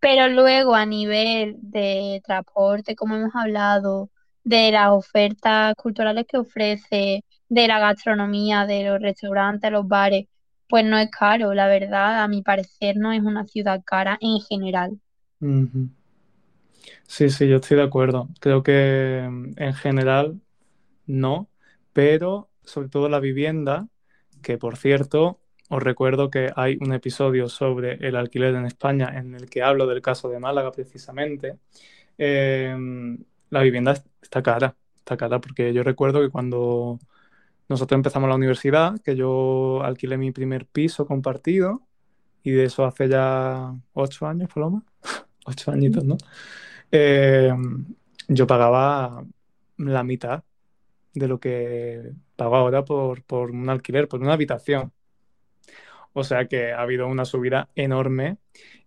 Pero 0.00 0.28
luego 0.28 0.74
a 0.74 0.86
nivel 0.86 1.56
de 1.60 2.20
transporte, 2.24 2.96
como 2.96 3.16
hemos 3.16 3.34
hablado, 3.34 4.10
de 4.44 4.72
las 4.72 4.90
ofertas 4.90 5.74
culturales 5.76 6.26
que 6.28 6.38
ofrece, 6.38 7.24
de 7.48 7.68
la 7.68 7.78
gastronomía, 7.80 8.66
de 8.66 8.84
los 8.84 9.00
restaurantes, 9.00 9.70
los 9.70 9.86
bares, 9.86 10.26
pues 10.68 10.84
no 10.84 10.98
es 10.98 11.10
caro, 11.10 11.52
la 11.54 11.66
verdad, 11.68 12.22
a 12.22 12.28
mi 12.28 12.42
parecer 12.42 12.96
no 12.96 13.12
es 13.12 13.22
una 13.22 13.44
ciudad 13.46 13.82
cara 13.84 14.16
en 14.20 14.40
general. 14.40 15.00
Sí, 17.06 17.30
sí, 17.30 17.48
yo 17.48 17.56
estoy 17.56 17.76
de 17.76 17.82
acuerdo. 17.82 18.28
Creo 18.40 18.62
que 18.62 19.26
mm, 19.30 19.52
en 19.56 19.74
general 19.74 20.40
no, 21.06 21.50
pero 21.92 22.50
sobre 22.64 22.88
todo 22.88 23.08
la 23.08 23.20
vivienda, 23.20 23.88
que 24.42 24.58
por 24.58 24.76
cierto, 24.76 25.39
os 25.70 25.82
recuerdo 25.82 26.30
que 26.30 26.50
hay 26.56 26.78
un 26.80 26.92
episodio 26.94 27.48
sobre 27.48 27.94
el 28.06 28.16
alquiler 28.16 28.54
en 28.56 28.66
España 28.66 29.10
en 29.18 29.34
el 29.36 29.50
que 29.50 29.62
hablo 29.62 29.86
del 29.86 30.02
caso 30.02 30.28
de 30.30 30.40
Málaga 30.40 30.72
precisamente. 30.72 31.58
Eh, 32.18 32.76
la 33.50 33.62
vivienda 33.62 33.92
es- 33.92 34.04
está 34.22 34.42
cara, 34.42 34.76
está 34.98 35.16
cara 35.16 35.40
porque 35.40 35.72
yo 35.74 35.82
recuerdo 35.84 36.20
que 36.20 36.30
cuando 36.30 36.98
nosotros 37.68 37.96
empezamos 37.98 38.28
la 38.28 38.36
universidad, 38.36 39.00
que 39.02 39.16
yo 39.16 39.82
alquilé 39.84 40.18
mi 40.18 40.32
primer 40.32 40.66
piso 40.66 41.06
compartido 41.06 41.82
y 42.44 42.52
de 42.52 42.64
eso 42.64 42.84
hace 42.86 43.08
ya 43.08 43.74
ocho 43.94 44.26
años, 44.28 44.50
Paloma, 44.54 44.84
ocho 45.46 45.70
añitos, 45.72 46.04
¿no? 46.04 46.16
Eh, 46.92 47.52
yo 48.28 48.46
pagaba 48.46 49.24
la 49.78 50.04
mitad 50.04 50.44
de 51.14 51.28
lo 51.28 51.40
que 51.40 52.12
pago 52.36 52.56
ahora 52.56 52.84
por, 52.84 53.24
por 53.24 53.50
un 53.50 53.68
alquiler, 53.70 54.08
por 54.08 54.20
una 54.22 54.34
habitación. 54.34 54.92
O 56.12 56.24
sea 56.24 56.46
que 56.46 56.72
ha 56.72 56.80
habido 56.82 57.06
una 57.06 57.24
subida 57.24 57.68
enorme 57.74 58.38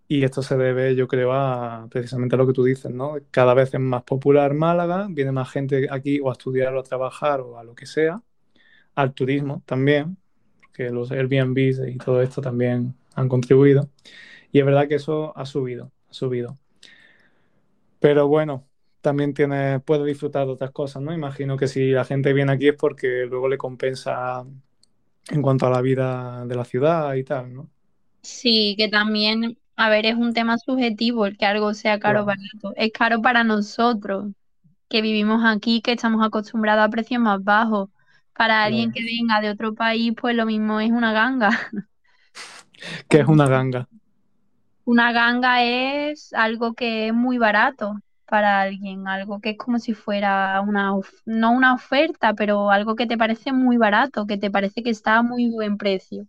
y 0.08 0.24
esto 0.24 0.42
se 0.42 0.56
debe, 0.56 0.94
yo 0.94 1.08
creo, 1.08 1.32
a 1.32 1.88
precisamente 1.90 2.36
a 2.36 2.38
lo 2.38 2.46
que 2.46 2.52
tú 2.52 2.64
dices, 2.64 2.92
¿no? 2.92 3.16
Cada 3.30 3.54
vez 3.54 3.72
es 3.74 3.80
más 3.80 4.02
popular 4.02 4.54
Málaga, 4.54 5.06
viene 5.10 5.32
más 5.32 5.50
gente 5.50 5.88
aquí 5.90 6.20
o 6.20 6.28
a 6.30 6.32
estudiar 6.32 6.74
o 6.74 6.80
a 6.80 6.82
trabajar 6.82 7.40
o 7.40 7.58
a 7.58 7.64
lo 7.64 7.74
que 7.74 7.86
sea, 7.86 8.22
al 8.94 9.14
turismo 9.14 9.62
también, 9.66 10.18
que 10.72 10.90
los 10.90 11.10
Airbnb 11.12 11.58
y 11.88 11.98
todo 11.98 12.22
esto 12.22 12.42
también 12.42 12.94
han 13.14 13.28
contribuido. 13.28 13.90
Y 14.52 14.60
es 14.60 14.66
verdad 14.66 14.88
que 14.88 14.96
eso 14.96 15.36
ha 15.36 15.46
subido, 15.46 15.92
ha 16.10 16.14
subido. 16.14 16.58
Pero 18.00 18.28
bueno, 18.28 18.68
también 19.00 19.34
tiene, 19.34 19.80
puede 19.80 20.04
disfrutar 20.06 20.46
de 20.46 20.52
otras 20.52 20.70
cosas, 20.72 21.02
¿no? 21.02 21.12
Imagino 21.12 21.56
que 21.56 21.68
si 21.68 21.90
la 21.90 22.04
gente 22.04 22.32
viene 22.32 22.52
aquí 22.52 22.68
es 22.68 22.76
porque 22.76 23.26
luego 23.26 23.48
le 23.48 23.58
compensa 23.58 24.44
en 25.30 25.42
cuanto 25.42 25.66
a 25.66 25.70
la 25.70 25.80
vida 25.82 26.44
de 26.46 26.54
la 26.56 26.64
ciudad 26.64 27.14
y 27.14 27.24
tal, 27.24 27.52
¿no? 27.54 27.70
Sí, 28.22 28.74
que 28.78 28.88
también, 28.88 29.58
a 29.76 29.88
ver, 29.90 30.06
es 30.06 30.14
un 30.16 30.32
tema 30.32 30.56
subjetivo 30.58 31.26
el 31.26 31.36
que 31.36 31.44
algo 31.46 31.74
sea 31.74 31.98
caro 32.00 32.22
o 32.22 32.24
Claro. 32.24 32.26
barato. 32.26 32.72
Es 32.76 32.90
caro 32.92 33.20
para 33.20 33.44
nosotros, 33.44 34.32
que 34.88 35.02
vivimos 35.02 35.42
aquí, 35.44 35.82
que 35.82 35.92
estamos 35.92 36.24
acostumbrados 36.26 36.84
a 36.86 36.90
precios 36.90 37.22
más 37.22 37.44
bajos. 37.44 37.90
Para 38.34 38.64
alguien 38.64 38.90
Claro. 38.90 38.92
que 38.92 39.04
venga 39.04 39.40
de 39.42 39.50
otro 39.50 39.74
país, 39.74 40.14
pues 40.20 40.36
lo 40.36 40.46
mismo 40.46 40.80
es 40.80 40.90
una 40.92 41.12
ganga. 41.12 41.50
¿Qué 43.08 43.20
es 43.20 43.28
una 43.28 43.48
ganga? 43.48 43.88
Una 44.84 45.12
ganga 45.12 45.62
es 45.64 46.32
algo 46.32 46.74
que 46.74 47.08
es 47.08 47.14
muy 47.14 47.38
barato 47.38 47.96
para 48.26 48.60
alguien, 48.62 49.08
algo 49.08 49.40
que 49.40 49.50
es 49.50 49.58
como 49.58 49.78
si 49.78 49.94
fuera 49.94 50.60
una, 50.60 50.92
no 51.26 51.52
una 51.52 51.74
oferta, 51.74 52.34
pero 52.34 52.70
algo 52.70 52.96
que 52.96 53.06
te 53.06 53.18
parece 53.18 53.52
muy 53.52 53.76
barato, 53.78 54.26
que 54.26 54.38
te 54.38 54.50
parece 54.50 54.82
que 54.82 54.90
está 54.90 55.16
a 55.18 55.22
muy 55.22 55.50
buen 55.50 55.76
precio. 55.78 56.26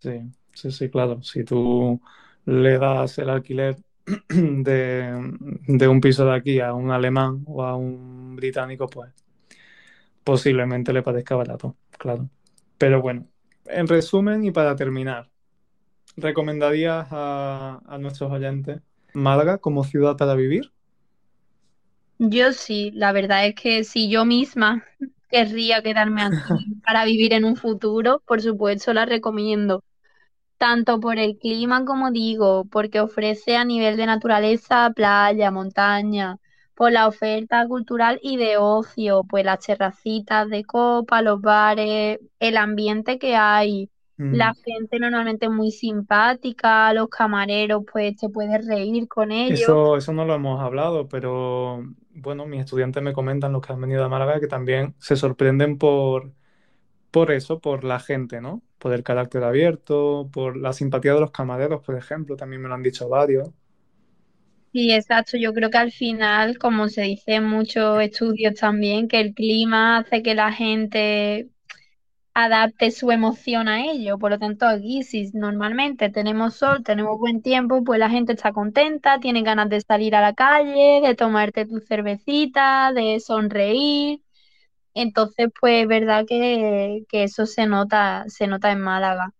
Sí, 0.00 0.10
sí, 0.54 0.70
sí, 0.70 0.90
claro. 0.90 1.22
Si 1.22 1.44
tú 1.44 2.00
le 2.44 2.78
das 2.78 3.18
el 3.18 3.30
alquiler 3.30 3.76
de, 4.28 5.12
de 5.66 5.88
un 5.88 6.00
piso 6.00 6.24
de 6.26 6.34
aquí 6.36 6.60
a 6.60 6.74
un 6.74 6.90
alemán 6.90 7.42
o 7.46 7.62
a 7.64 7.76
un 7.76 8.36
británico, 8.36 8.86
pues 8.86 9.12
posiblemente 10.24 10.92
le 10.92 11.02
parezca 11.02 11.36
barato, 11.36 11.76
claro. 11.98 12.28
Pero 12.78 13.00
bueno, 13.02 13.28
en 13.66 13.86
resumen 13.86 14.44
y 14.44 14.50
para 14.50 14.76
terminar, 14.76 15.30
¿recomendarías 16.16 17.08
a, 17.12 17.80
a 17.86 17.98
nuestros 17.98 18.32
oyentes 18.32 18.82
Málaga 19.14 19.58
como 19.58 19.84
ciudad 19.84 20.16
para 20.18 20.34
vivir? 20.36 20.72
Yo 22.18 22.52
sí, 22.52 22.90
la 22.94 23.12
verdad 23.12 23.46
es 23.46 23.54
que 23.54 23.84
si 23.84 24.08
yo 24.10 24.24
misma 24.24 24.84
querría 25.28 25.82
quedarme 25.82 26.22
aquí 26.22 26.76
para 26.84 27.04
vivir 27.04 27.32
en 27.34 27.44
un 27.44 27.56
futuro, 27.56 28.22
por 28.26 28.40
supuesto 28.42 28.92
la 28.94 29.04
recomiendo. 29.06 29.82
Tanto 30.58 31.00
por 31.00 31.18
el 31.18 31.38
clima 31.38 31.84
como 31.84 32.10
digo, 32.12 32.66
porque 32.66 33.00
ofrece 33.00 33.56
a 33.56 33.64
nivel 33.66 33.96
de 33.98 34.06
naturaleza, 34.06 34.92
playa, 34.94 35.50
montaña, 35.52 36.38
por 36.74 36.92
la 36.92 37.08
oferta 37.08 37.66
cultural 37.68 38.20
y 38.22 38.36
de 38.38 38.58
ocio, 38.58 39.24
pues 39.28 39.44
las 39.44 39.60
terracitas 39.66 40.48
de 40.50 40.64
copa, 40.64 41.22
los 41.22 41.40
bares, 41.42 42.20
el 42.40 42.56
ambiente 42.58 43.18
que 43.18 43.36
hay, 43.36 43.90
la 44.30 44.52
Mm. 44.52 44.56
gente 44.64 44.98
normalmente 45.00 45.48
muy 45.50 45.72
simpática, 45.72 46.92
los 46.94 47.08
camareros, 47.10 47.84
pues 47.92 48.16
te 48.16 48.28
puedes 48.30 48.66
reír 48.66 49.08
con 49.08 49.32
ellos. 49.32 49.78
Eso, 49.78 49.96
eso 49.96 50.12
no 50.12 50.24
lo 50.24 50.34
hemos 50.34 50.60
hablado, 50.60 51.08
pero 51.08 51.84
bueno, 52.16 52.46
mis 52.46 52.60
estudiantes 52.60 53.02
me 53.02 53.12
comentan, 53.12 53.52
los 53.52 53.62
que 53.66 53.72
han 53.72 53.80
venido 53.80 54.04
a 54.04 54.08
Málaga, 54.08 54.40
que 54.40 54.46
también 54.48 54.94
se 54.98 55.16
sorprenden 55.16 55.78
por, 55.78 56.32
por 57.10 57.32
eso, 57.32 57.60
por 57.60 57.84
la 57.84 58.00
gente, 58.00 58.40
¿no? 58.40 58.62
Por 58.78 58.92
el 58.94 59.02
carácter 59.04 59.44
abierto, 59.44 60.30
por 60.32 60.56
la 60.56 60.72
simpatía 60.74 61.14
de 61.14 61.20
los 61.20 61.32
camareros, 61.32 61.84
por 61.84 61.96
ejemplo, 61.96 62.36
también 62.36 62.62
me 62.62 62.68
lo 62.68 62.74
han 62.76 62.82
dicho 62.84 63.08
varios. 63.08 63.50
Sí, 64.72 64.92
exacto. 64.92 65.38
Yo 65.38 65.54
creo 65.54 65.70
que 65.70 65.78
al 65.78 65.90
final, 65.92 66.58
como 66.58 66.88
se 66.88 67.02
dice 67.02 67.34
en 67.36 67.44
muchos 67.44 68.00
estudios 68.02 68.54
también, 68.54 69.08
que 69.08 69.20
el 69.20 69.34
clima 69.34 69.98
hace 69.98 70.22
que 70.22 70.34
la 70.34 70.52
gente 70.52 71.48
adapte 72.36 72.90
su 72.90 73.10
emoción 73.10 73.66
a 73.66 73.86
ello. 73.86 74.18
Por 74.18 74.30
lo 74.30 74.38
tanto, 74.38 74.66
aquí 74.66 75.02
si 75.02 75.30
normalmente 75.32 76.10
tenemos 76.10 76.54
sol, 76.56 76.84
tenemos 76.84 77.18
buen 77.18 77.40
tiempo, 77.40 77.82
pues 77.82 77.98
la 77.98 78.10
gente 78.10 78.34
está 78.34 78.52
contenta, 78.52 79.18
tiene 79.20 79.42
ganas 79.42 79.70
de 79.70 79.80
salir 79.80 80.14
a 80.14 80.20
la 80.20 80.34
calle, 80.34 81.00
de 81.02 81.14
tomarte 81.14 81.64
tu 81.64 81.80
cervecita, 81.80 82.92
de 82.94 83.20
sonreír. 83.20 84.20
Entonces, 84.92 85.48
pues 85.58 85.84
es 85.84 85.88
verdad 85.88 86.26
que, 86.28 87.04
que 87.08 87.24
eso 87.24 87.46
se 87.46 87.66
nota, 87.66 88.24
se 88.28 88.46
nota 88.46 88.70
en 88.70 88.82
Málaga. 88.82 89.32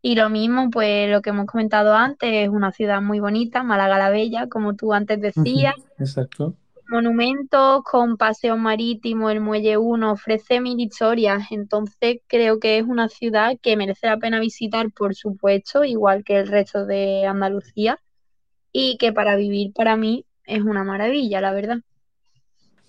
Y 0.00 0.14
lo 0.14 0.30
mismo, 0.30 0.70
pues 0.70 1.10
lo 1.10 1.20
que 1.20 1.30
hemos 1.30 1.44
comentado 1.44 1.94
antes, 1.94 2.30
es 2.32 2.48
una 2.48 2.72
ciudad 2.72 3.02
muy 3.02 3.20
bonita, 3.20 3.62
Málaga 3.62 3.98
la 3.98 4.08
Bella, 4.08 4.48
como 4.48 4.74
tú 4.74 4.94
antes 4.94 5.20
decías. 5.20 5.74
Exacto. 5.98 6.54
Monumentos 6.88 7.82
con 7.84 8.16
paseo 8.16 8.56
marítimo, 8.56 9.28
el 9.28 9.42
Muelle 9.42 9.76
1 9.76 10.10
ofrece 10.10 10.58
mil 10.58 10.80
historias, 10.80 11.50
entonces 11.50 12.22
creo 12.26 12.58
que 12.58 12.78
es 12.78 12.84
una 12.84 13.10
ciudad 13.10 13.58
que 13.60 13.76
merece 13.76 14.06
la 14.06 14.16
pena 14.16 14.40
visitar, 14.40 14.90
por 14.92 15.14
supuesto, 15.14 15.84
igual 15.84 16.24
que 16.24 16.38
el 16.38 16.48
resto 16.48 16.86
de 16.86 17.26
Andalucía, 17.26 18.00
y 18.72 18.96
que 18.96 19.12
para 19.12 19.36
vivir 19.36 19.74
para 19.74 19.96
mí 19.98 20.24
es 20.44 20.62
una 20.62 20.82
maravilla, 20.82 21.42
la 21.42 21.52
verdad. 21.52 21.78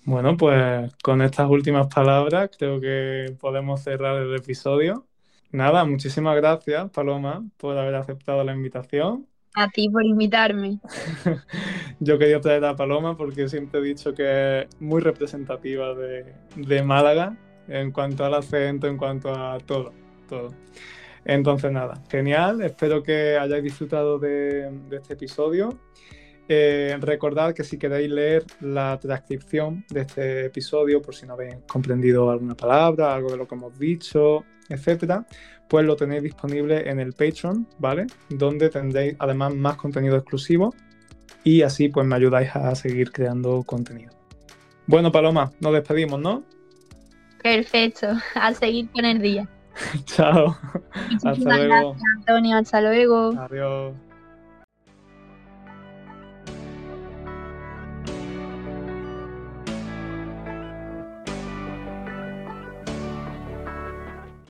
Bueno, 0.04 0.34
pues 0.38 0.90
con 1.02 1.20
estas 1.20 1.50
últimas 1.50 1.88
palabras 1.94 2.50
creo 2.58 2.80
que 2.80 3.36
podemos 3.38 3.82
cerrar 3.82 4.16
el 4.16 4.34
episodio. 4.34 5.06
Nada, 5.52 5.84
muchísimas 5.84 6.36
gracias, 6.36 6.90
Paloma, 6.90 7.44
por 7.58 7.76
haber 7.76 7.96
aceptado 7.96 8.44
la 8.44 8.54
invitación. 8.54 9.26
A 9.54 9.68
ti 9.68 9.88
por 9.88 10.04
invitarme. 10.04 10.78
Yo 12.00 12.18
quería 12.18 12.40
traer 12.40 12.64
a 12.64 12.76
Paloma 12.76 13.16
porque 13.16 13.48
siempre 13.48 13.80
he 13.80 13.82
dicho 13.82 14.14
que 14.14 14.60
es 14.62 14.80
muy 14.80 15.00
representativa 15.00 15.94
de, 15.94 16.82
Málaga 16.82 17.36
en 17.68 17.90
cuanto 17.90 18.24
al 18.24 18.34
acento, 18.34 18.86
en 18.86 18.96
cuanto 18.96 19.34
a 19.34 19.58
todo, 19.58 19.92
todo. 20.28 20.54
Entonces 21.24 21.70
nada, 21.70 22.02
genial, 22.10 22.62
espero 22.62 23.02
que 23.02 23.36
hayáis 23.36 23.62
disfrutado 23.62 24.18
de, 24.18 24.70
de 24.88 24.96
este 24.96 25.14
episodio. 25.14 25.78
Eh, 26.52 26.96
recordad 27.00 27.54
que 27.54 27.62
si 27.62 27.78
queréis 27.78 28.10
leer 28.10 28.44
la 28.60 28.98
transcripción 28.98 29.84
de 29.88 30.00
este 30.00 30.46
episodio, 30.46 31.00
por 31.00 31.14
si 31.14 31.24
no 31.24 31.34
habéis 31.34 31.58
comprendido 31.68 32.28
alguna 32.28 32.56
palabra, 32.56 33.14
algo 33.14 33.30
de 33.30 33.36
lo 33.36 33.46
que 33.46 33.54
hemos 33.54 33.78
dicho, 33.78 34.44
etcétera, 34.70 35.26
pues 35.68 35.84
lo 35.84 35.96
tenéis 35.96 36.22
disponible 36.22 36.88
en 36.88 36.98
el 37.00 37.12
Patreon, 37.12 37.66
¿vale? 37.78 38.06
Donde 38.28 38.70
tendréis 38.70 39.16
además 39.18 39.54
más 39.54 39.76
contenido 39.76 40.16
exclusivo 40.16 40.74
y 41.44 41.62
así 41.62 41.88
pues 41.88 42.06
me 42.06 42.16
ayudáis 42.16 42.54
a 42.54 42.74
seguir 42.74 43.12
creando 43.12 43.62
contenido. 43.64 44.12
Bueno, 44.86 45.12
Paloma, 45.12 45.52
nos 45.60 45.72
despedimos, 45.72 46.20
¿no? 46.20 46.42
Perfecto, 47.42 48.08
a 48.34 48.52
seguir 48.54 48.88
con 48.90 49.04
el 49.04 49.20
día. 49.20 49.48
Chao. 50.04 50.56
Muchísimas 51.22 51.60
gracias, 51.60 52.02
Antonio. 52.18 52.56
Hasta 52.56 52.80
luego. 52.80 53.32
Adiós. 53.38 54.09